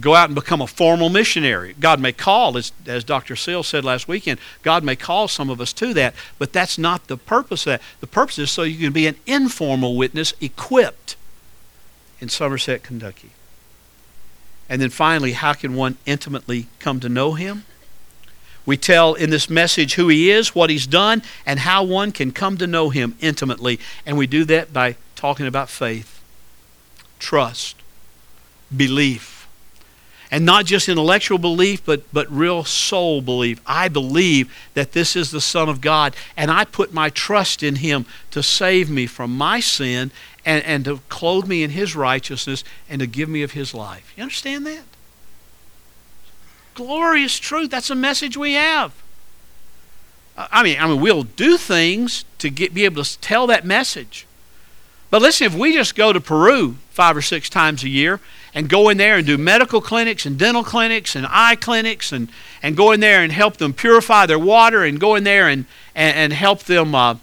go 0.02 0.16
out 0.16 0.30
and 0.30 0.36
become 0.36 0.62
a 0.62 0.68
formal 0.68 1.10
missionary. 1.10 1.76
God 1.80 2.00
may 2.00 2.12
call, 2.12 2.58
as, 2.58 2.72
as 2.86 3.04
Dr. 3.04 3.36
Seal 3.36 3.64
said 3.64 3.86
last 3.86 4.08
weekend, 4.08 4.40
God 4.62 4.84
may 4.84 4.96
call 4.96 5.28
some 5.28 5.50
of 5.50 5.62
us 5.62 5.74
to 5.74 5.94
that, 5.94 6.14
but 6.38 6.54
that's 6.54 6.78
not 6.78 7.08
the 7.08 7.18
purpose 7.18 7.66
of 7.66 7.72
that. 7.72 7.82
The 8.02 8.08
purpose 8.08 8.38
is 8.38 8.52
so 8.52 8.64
you 8.64 8.78
can 8.78 8.94
be 8.94 9.08
an 9.08 9.16
informal 9.26 9.96
witness 9.96 10.34
equipped 10.42 11.16
in 12.20 12.30
Somerset, 12.30 12.84
Kentucky. 12.84 13.32
And 14.70 14.82
then 14.82 14.90
finally, 14.90 15.32
how 15.32 15.54
can 15.54 15.76
one 15.76 15.98
intimately 16.06 16.68
come 16.80 17.00
to 17.00 17.10
know 17.10 17.34
Him? 17.34 17.64
We 18.66 18.76
tell 18.76 19.14
in 19.14 19.30
this 19.30 19.50
message 19.50 19.94
who 19.94 20.10
He 20.10 20.30
is, 20.30 20.54
what 20.54 20.70
He's 20.70 20.86
done, 20.86 21.24
and 21.46 21.60
how 21.60 21.84
one 21.84 22.12
can 22.12 22.34
come 22.34 22.58
to 22.58 22.68
know 22.68 22.90
Him 22.90 23.16
intimately. 23.22 23.80
And 24.06 24.18
we 24.18 24.28
do 24.28 24.44
that 24.46 24.74
by 24.74 24.98
talking 25.16 25.48
about 25.48 25.70
faith, 25.70 26.22
trust, 27.20 27.78
belief 28.76 29.37
and 30.30 30.46
not 30.46 30.66
just 30.66 30.90
intellectual 30.90 31.38
belief, 31.38 31.86
but, 31.86 32.02
but 32.12 32.32
real 32.32 32.64
soul 32.64 33.22
belief. 33.22 33.62
I 33.66 33.88
believe 33.88 34.54
that 34.74 34.92
this 34.92 35.16
is 35.16 35.32
the 35.32 35.42
Son 35.42 35.70
of 35.70 35.82
God, 35.82 36.16
and 36.36 36.52
I 36.52 36.66
put 36.66 36.94
my 36.94 37.10
trust 37.10 37.64
in 37.64 37.78
Him 37.78 38.06
to 38.32 38.44
save 38.44 38.90
me 38.90 39.06
from 39.06 39.36
my 39.36 39.60
sin 39.60 40.12
and, 40.46 40.64
and 40.66 40.86
to 40.86 41.00
clothe 41.10 41.48
me 41.48 41.64
in 41.64 41.72
His 41.72 41.96
righteousness 41.96 42.64
and 42.90 43.00
to 43.00 43.08
give 43.08 43.30
me 43.30 43.42
of 43.44 43.52
His 43.52 43.74
life. 43.74 44.14
You 44.16 44.24
understand 44.24 44.66
that? 44.66 44.84
Glorious 46.74 47.40
truth. 47.40 47.72
That's 47.72 47.90
a 47.90 47.96
message 47.96 48.38
we 48.38 48.54
have. 48.54 48.94
I 50.38 50.62
mean, 50.62 50.78
I 50.80 50.88
mean, 50.88 51.02
we'll 51.02 51.24
do 51.24 51.58
things 51.58 52.24
to 52.38 52.50
get, 52.50 52.74
be 52.74 52.86
able 52.86 53.04
to 53.04 53.20
tell 53.20 53.48
that 53.48 53.66
message. 53.66 54.28
But 55.10 55.22
listen, 55.22 55.48
if 55.48 55.56
we 55.56 55.74
just 55.74 55.96
go 55.96 56.14
to 56.14 56.22
Peru 56.22 56.76
five 56.92 57.18
or 57.18 57.22
six 57.22 57.50
times 57.50 57.84
a 57.84 57.90
year 57.90 58.20
and 58.58 58.68
go 58.68 58.90
in 58.90 58.98
there 58.98 59.18
and 59.18 59.28
do 59.28 59.38
medical 59.38 59.80
clinics 59.80 60.26
and 60.26 60.36
dental 60.40 60.64
clinics 60.64 61.16
and 61.16 61.28
eye 61.30 61.56
clinics 61.56 62.12
and, 62.12 62.28
and 62.64 62.76
go 62.76 62.92
in 62.92 63.00
there 63.00 63.22
and 63.22 63.32
help 63.32 63.58
them 63.58 63.72
purify 63.72 64.26
their 64.26 64.40
water 64.40 64.84
and 64.84 65.00
go 65.00 65.14
in 65.14 65.24
there 65.24 65.48
and, 65.48 65.66
and, 65.94 66.18
and 66.18 66.34
help 66.34 66.64
them 66.64 66.96
uh, 66.96 67.14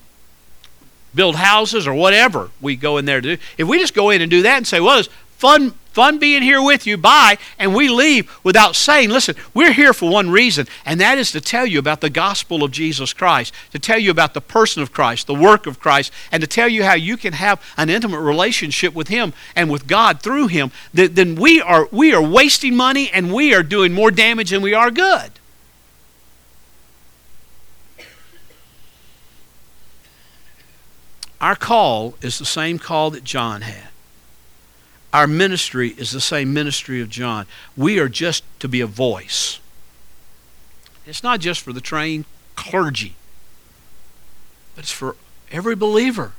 build 1.13 1.35
houses 1.35 1.89
or 1.89 1.95
whatever 1.95 2.51
we 2.61 2.77
go 2.77 2.99
in 2.99 3.05
there 3.05 3.21
to 3.21 3.35
do. 3.37 3.43
If 3.59 3.67
we 3.67 3.81
just 3.81 3.95
go 3.95 4.11
in 4.11 4.23
and 4.23 4.31
do 4.31 4.43
that 4.43 4.59
and 4.59 4.65
say, 4.65 4.79
well, 4.79 5.03
fun 5.45 5.75
Fun 5.95 6.19
being 6.19 6.43
here 6.43 6.61
with 6.61 6.89
you. 6.89 6.97
Bye. 6.97 7.39
And 7.57 7.73
we 7.73 7.89
leave 7.89 8.29
without 8.43 8.75
saying, 8.75 9.11
listen, 9.11 9.37
we're 9.55 9.73
here 9.73 9.93
for 9.93 10.11
one 10.11 10.29
reason, 10.29 10.67
and 10.85 11.01
that 11.01 11.19
is 11.19 11.31
to 11.31 11.41
tell 11.41 11.65
you 11.65 11.79
about 11.79 12.01
the 12.01 12.11
gospel 12.11 12.65
of 12.65 12.73
Jesus 12.73 13.13
Christ, 13.13 13.55
to 13.71 13.79
tell 13.79 14.01
you 14.01 14.11
about 14.11 14.35
the 14.35 14.41
person 14.41 14.83
of 14.83 14.93
Christ, 14.93 15.29
the 15.29 15.35
work 15.35 15.69
of 15.69 15.79
Christ, 15.79 16.13
and 16.33 16.41
to 16.41 16.49
tell 16.49 16.69
you 16.69 16.83
how 16.83 16.95
you 16.95 17.17
can 17.17 17.35
have 17.35 17.63
an 17.77 17.91
intimate 17.91 18.19
relationship 18.19 18.93
with 18.93 19.07
Him 19.07 19.33
and 19.55 19.71
with 19.71 19.87
God 19.87 20.21
through 20.21 20.49
Him. 20.49 20.73
Then 20.93 21.37
we 21.37 21.63
are, 21.63 21.89
we 21.93 22.13
are 22.13 22.21
wasting 22.21 22.75
money 22.75 23.09
and 23.13 23.33
we 23.33 23.55
are 23.55 23.63
doing 23.63 23.93
more 23.93 24.11
damage 24.11 24.51
than 24.51 24.63
we 24.63 24.75
are 24.75 24.91
good. 24.91 25.31
Our 31.41 31.55
call 31.55 32.17
is 32.21 32.41
the 32.41 32.45
same 32.45 32.81
call 32.81 33.11
that 33.13 33.23
John 33.23 33.61
had. 33.61 33.94
Our 35.15 35.29
ministry 35.29 35.91
is 35.91 36.11
the 36.11 36.21
same 36.21 36.53
ministry 36.53 37.01
of 37.01 37.09
John. 37.09 37.47
We 37.77 38.01
are 38.01 38.09
just 38.09 38.43
to 38.59 38.67
be 38.67 38.81
a 38.81 38.87
voice. 38.87 39.61
It's 41.07 41.23
not 41.23 41.39
just 41.39 41.61
for 41.61 41.73
the 41.73 41.81
trained 41.81 42.25
clergy, 42.57 43.15
but 44.75 44.83
it's 44.83 44.91
for 44.91 45.15
every 45.53 45.77
believer 45.77 46.33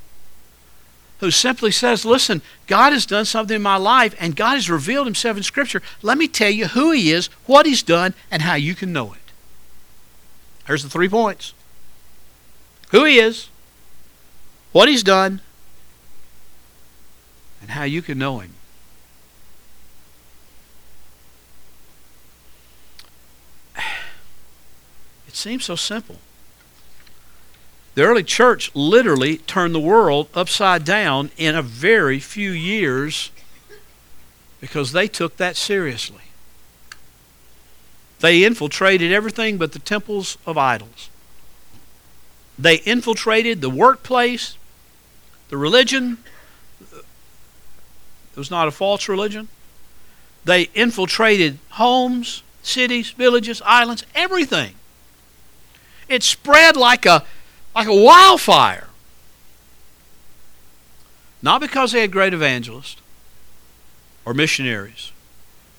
who 1.22 1.32
simply 1.32 1.72
says, 1.72 2.04
Listen, 2.04 2.42
God 2.68 2.92
has 2.92 3.06
done 3.06 3.24
something 3.24 3.56
in 3.56 3.62
my 3.62 3.78
life, 3.78 4.14
and 4.20 4.36
God 4.36 4.56
has 4.56 4.70
revealed 4.70 5.08
Himself 5.08 5.38
in 5.38 5.44
Scripture. 5.44 5.82
Let 6.02 6.18
me 6.18 6.28
tell 6.28 6.50
you 6.50 6.68
who 6.68 6.92
He 6.92 7.14
is, 7.14 7.28
what 7.46 7.66
He's 7.66 7.82
done, 7.82 8.14
and 8.30 8.42
how 8.42 8.56
you 8.56 8.76
can 8.76 8.92
know 8.92 9.14
it. 9.14 9.32
Here's 10.68 10.84
the 10.84 10.90
three 10.90 11.08
points 11.08 11.54
who 12.92 13.06
He 13.06 13.20
is, 13.20 13.48
what 14.74 14.90
He's 14.90 15.04
done, 15.04 15.40
and 17.62 17.70
how 17.70 17.84
you 17.84 18.02
can 18.02 18.18
know 18.18 18.40
Him. 18.40 18.55
It 25.36 25.40
seems 25.40 25.66
so 25.66 25.76
simple. 25.76 26.16
The 27.96 28.04
early 28.04 28.24
church 28.24 28.74
literally 28.74 29.40
turned 29.40 29.76
the 29.76 29.82
world 29.82 30.30
upside 30.34 30.86
down 30.86 31.30
in 31.36 31.56
a 31.56 31.62
very 31.62 32.22
few 32.22 32.52
years 32.52 33.32
because 34.62 34.94
they 34.94 35.10
took 35.10 35.36
that 35.36 35.58
seriously. 35.58 36.22
They 38.22 38.46
infiltrated 38.46 39.12
everything 39.12 39.58
but 39.58 39.74
the 39.74 39.80
temples 39.80 40.38
of 40.46 40.58
idols. 40.58 41.10
They 42.58 42.76
infiltrated 42.78 43.60
the 43.60 43.70
workplace, 43.70 44.58
the 45.50 45.58
religion. 45.58 46.20
It 46.94 48.38
was 48.38 48.50
not 48.50 48.70
a 48.70 48.72
false 48.72 49.10
religion. 49.10 49.50
They 50.46 50.70
infiltrated 50.74 51.60
homes, 51.72 52.42
cities, 52.64 53.10
villages, 53.10 53.62
islands, 53.66 54.06
everything. 54.16 54.76
It 56.08 56.24
spread 56.24 56.78
like 56.78 57.06
a, 57.06 57.24
like 57.74 57.88
a 57.88 57.96
wildfire. 57.96 58.88
Not 61.42 61.62
because 61.62 61.92
they 61.92 62.02
had 62.02 62.12
great 62.12 62.34
evangelists 62.34 63.02
or 64.26 64.34
missionaries 64.34 65.12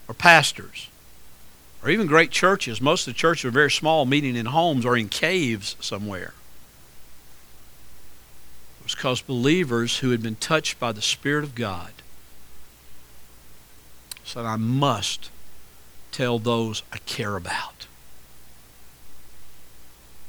or 0.08 0.14
pastors 0.14 0.88
or 1.82 1.90
even 1.90 2.06
great 2.06 2.30
churches. 2.30 2.80
Most 2.80 3.06
of 3.06 3.14
the 3.14 3.18
churches 3.18 3.44
are 3.44 3.50
very 3.50 3.70
small, 3.70 4.06
meeting 4.06 4.36
in 4.36 4.46
homes 4.46 4.84
or 4.84 4.96
in 4.96 5.08
caves 5.08 5.76
somewhere. 5.80 6.34
It 8.80 8.84
was 8.84 8.94
because 8.94 9.22
believers 9.22 9.98
who 9.98 10.10
had 10.10 10.22
been 10.22 10.36
touched 10.36 10.80
by 10.80 10.92
the 10.92 11.02
Spirit 11.02 11.44
of 11.44 11.54
God 11.54 11.92
said, 14.24 14.44
I 14.44 14.56
must 14.56 15.30
tell 16.10 16.38
those 16.38 16.82
I 16.92 16.98
care 16.98 17.36
about. 17.36 17.75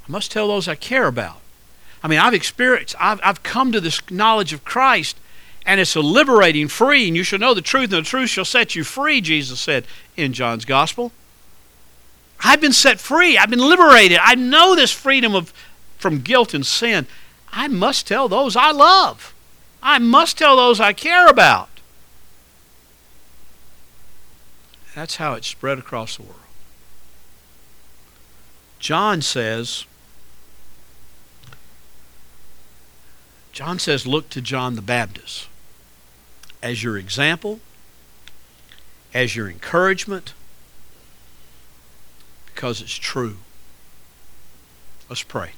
I 0.08 0.12
must 0.12 0.32
tell 0.32 0.48
those 0.48 0.68
I 0.68 0.74
care 0.74 1.06
about. 1.06 1.40
I 2.02 2.08
mean, 2.08 2.18
I've 2.18 2.34
experienced, 2.34 2.94
I've, 2.98 3.20
I've 3.22 3.42
come 3.42 3.72
to 3.72 3.80
this 3.80 4.00
knowledge 4.10 4.52
of 4.52 4.64
Christ, 4.64 5.18
and 5.66 5.80
it's 5.80 5.96
a 5.96 6.00
liberating, 6.00 6.68
free, 6.68 7.08
and 7.08 7.16
you 7.16 7.22
shall 7.22 7.38
know 7.38 7.52
the 7.52 7.60
truth, 7.60 7.92
and 7.92 8.04
the 8.04 8.08
truth 8.08 8.30
shall 8.30 8.44
set 8.44 8.74
you 8.74 8.84
free, 8.84 9.20
Jesus 9.20 9.60
said 9.60 9.84
in 10.16 10.32
John's 10.32 10.64
Gospel. 10.64 11.12
I've 12.40 12.60
been 12.60 12.72
set 12.72 13.00
free. 13.00 13.36
I've 13.36 13.50
been 13.50 13.58
liberated. 13.58 14.18
I 14.22 14.34
know 14.34 14.74
this 14.74 14.92
freedom 14.92 15.34
of, 15.34 15.52
from 15.98 16.20
guilt 16.20 16.54
and 16.54 16.64
sin. 16.64 17.06
I 17.52 17.68
must 17.68 18.06
tell 18.06 18.28
those 18.28 18.56
I 18.56 18.70
love. 18.70 19.34
I 19.82 19.98
must 19.98 20.38
tell 20.38 20.56
those 20.56 20.80
I 20.80 20.92
care 20.92 21.26
about. 21.26 21.68
That's 24.94 25.16
how 25.16 25.34
it 25.34 25.44
spread 25.44 25.78
across 25.78 26.16
the 26.16 26.22
world. 26.22 26.34
John 28.78 29.22
says, 29.22 29.84
John 33.58 33.80
says, 33.80 34.06
look 34.06 34.30
to 34.30 34.40
John 34.40 34.76
the 34.76 34.82
Baptist 34.82 35.48
as 36.62 36.84
your 36.84 36.96
example, 36.96 37.58
as 39.12 39.34
your 39.34 39.50
encouragement, 39.50 40.32
because 42.46 42.80
it's 42.80 42.94
true. 42.94 43.38
Let's 45.08 45.24
pray. 45.24 45.50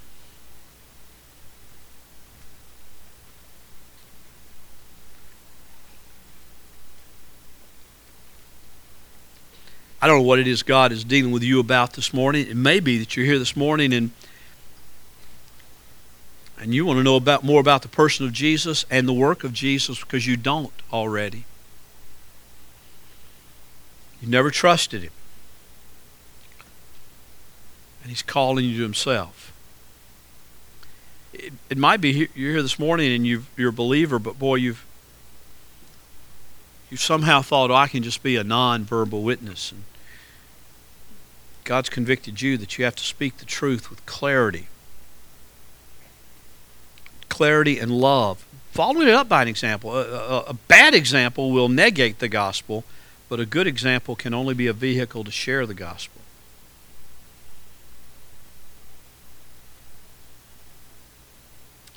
I 10.01 10.07
don't 10.07 10.21
know 10.21 10.27
what 10.27 10.39
it 10.39 10.49
is 10.49 10.63
God 10.63 10.91
is 10.91 11.05
dealing 11.05 11.33
with 11.33 11.43
you 11.43 11.61
about 11.61 11.93
this 11.93 12.15
morning. 12.15 12.47
It 12.47 12.57
may 12.57 12.81
be 12.81 12.97
that 12.97 13.15
you're 13.15 13.27
here 13.27 13.39
this 13.39 13.55
morning 13.55 13.93
and 13.93 14.13
and 16.61 16.75
you 16.75 16.85
want 16.85 16.99
to 16.99 17.03
know 17.03 17.17
about 17.17 17.43
more 17.43 17.61
about 17.61 17.81
the 17.81 17.89
person 17.89 18.27
of 18.27 18.33
Jesus 18.33 18.85
and 18.91 19.09
the 19.09 19.15
work 19.15 19.45
of 19.45 19.55
Jesus 19.55 19.99
because 20.01 20.27
you 20.27 20.37
don't 20.37 20.73
already. 20.93 21.47
You 24.21 24.29
never 24.29 24.51
trusted 24.51 25.03
him. 25.03 25.13
And 28.03 28.11
he's 28.11 28.23
calling 28.23 28.67
you 28.67 28.77
to 28.77 28.83
himself. 28.83 29.53
It, 31.33 31.55
it 31.71 31.79
might 31.79 32.03
be 32.03 32.29
you're 32.35 32.53
here 32.53 32.63
this 32.63 32.79
morning 32.79 33.15
and 33.15 33.27
you 33.27 33.45
are 33.59 33.69
a 33.69 33.73
believer, 33.73 34.19
but 34.19 34.39
boy, 34.39 34.57
you've 34.57 34.85
you've 36.91 37.01
somehow 37.01 37.41
thought, 37.41 37.71
oh, 37.71 37.75
I 37.75 37.89
can 37.89 38.03
just 38.03 38.23
be 38.23 38.37
a 38.37 38.45
non-verbal 38.45 39.23
witness. 39.23 39.73
And 39.73 39.85
God's 41.65 41.89
convicted 41.89 42.43
you 42.43 42.59
that 42.59 42.77
you 42.77 42.85
have 42.85 42.97
to 42.97 43.05
speak 43.05 43.39
the 43.39 43.47
truth 43.47 43.89
with 43.89 44.05
clarity 44.05 44.67
clarity 47.41 47.79
and 47.79 47.91
love. 47.91 48.45
Following 48.73 49.09
it 49.09 49.15
up 49.15 49.27
by 49.27 49.41
an 49.41 49.49
example. 49.49 49.97
A, 49.97 50.03
a, 50.03 50.39
a 50.49 50.53
bad 50.53 50.93
example 50.93 51.53
will 51.53 51.71
negate 51.71 52.19
the 52.19 52.29
gospel, 52.29 52.85
but 53.31 53.41
a 53.41 53.47
good 53.47 53.67
example 53.67 54.15
can 54.15 54.35
only 54.35 54.53
be 54.53 54.67
a 54.67 54.75
vehicle 54.75 55.25
to 55.25 55.31
share 55.31 55.65
the 55.65 55.73
gospel. 55.73 56.21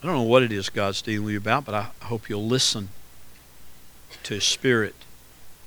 I 0.02 0.06
don't 0.06 0.16
know 0.16 0.22
what 0.22 0.44
it 0.44 0.54
is 0.54 0.70
God's 0.70 1.02
dealing 1.02 1.26
with 1.26 1.34
you 1.34 1.40
about, 1.40 1.66
but 1.66 1.76
I 1.76 1.88
hope 2.06 2.30
you'll 2.30 2.48
listen 2.48 2.88
to 4.24 4.36
His 4.36 4.46
Spirit 4.46 4.96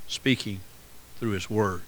speaking 0.09 0.61
through 1.21 1.33
His 1.33 1.51
Word. 1.51 1.83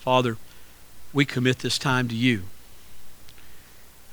Father, 0.00 0.36
we 1.12 1.24
commit 1.24 1.60
this 1.60 1.78
time 1.78 2.08
to 2.08 2.16
you. 2.16 2.42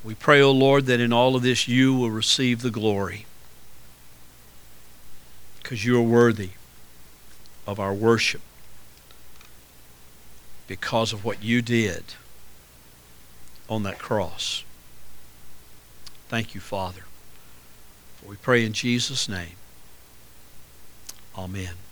We 0.03 0.15
pray, 0.15 0.41
O 0.41 0.47
oh 0.47 0.51
Lord, 0.51 0.85
that 0.87 0.99
in 0.99 1.13
all 1.13 1.35
of 1.35 1.43
this 1.43 1.67
you 1.67 1.93
will 1.93 2.11
receive 2.11 2.61
the 2.61 2.69
glory 2.69 3.25
because 5.61 5.85
you 5.85 5.97
are 5.97 6.01
worthy 6.01 6.51
of 7.65 7.79
our 7.79 7.93
worship 7.93 8.41
because 10.67 11.13
of 11.13 11.23
what 11.23 11.41
you 11.41 11.61
did 11.61 12.03
on 13.69 13.83
that 13.83 13.97
cross. 13.97 14.63
Thank 16.27 16.53
you, 16.53 16.59
Father. 16.59 17.03
For 18.17 18.29
we 18.29 18.35
pray 18.35 18.65
in 18.65 18.73
Jesus' 18.73 19.29
name. 19.29 19.55
Amen. 21.37 21.82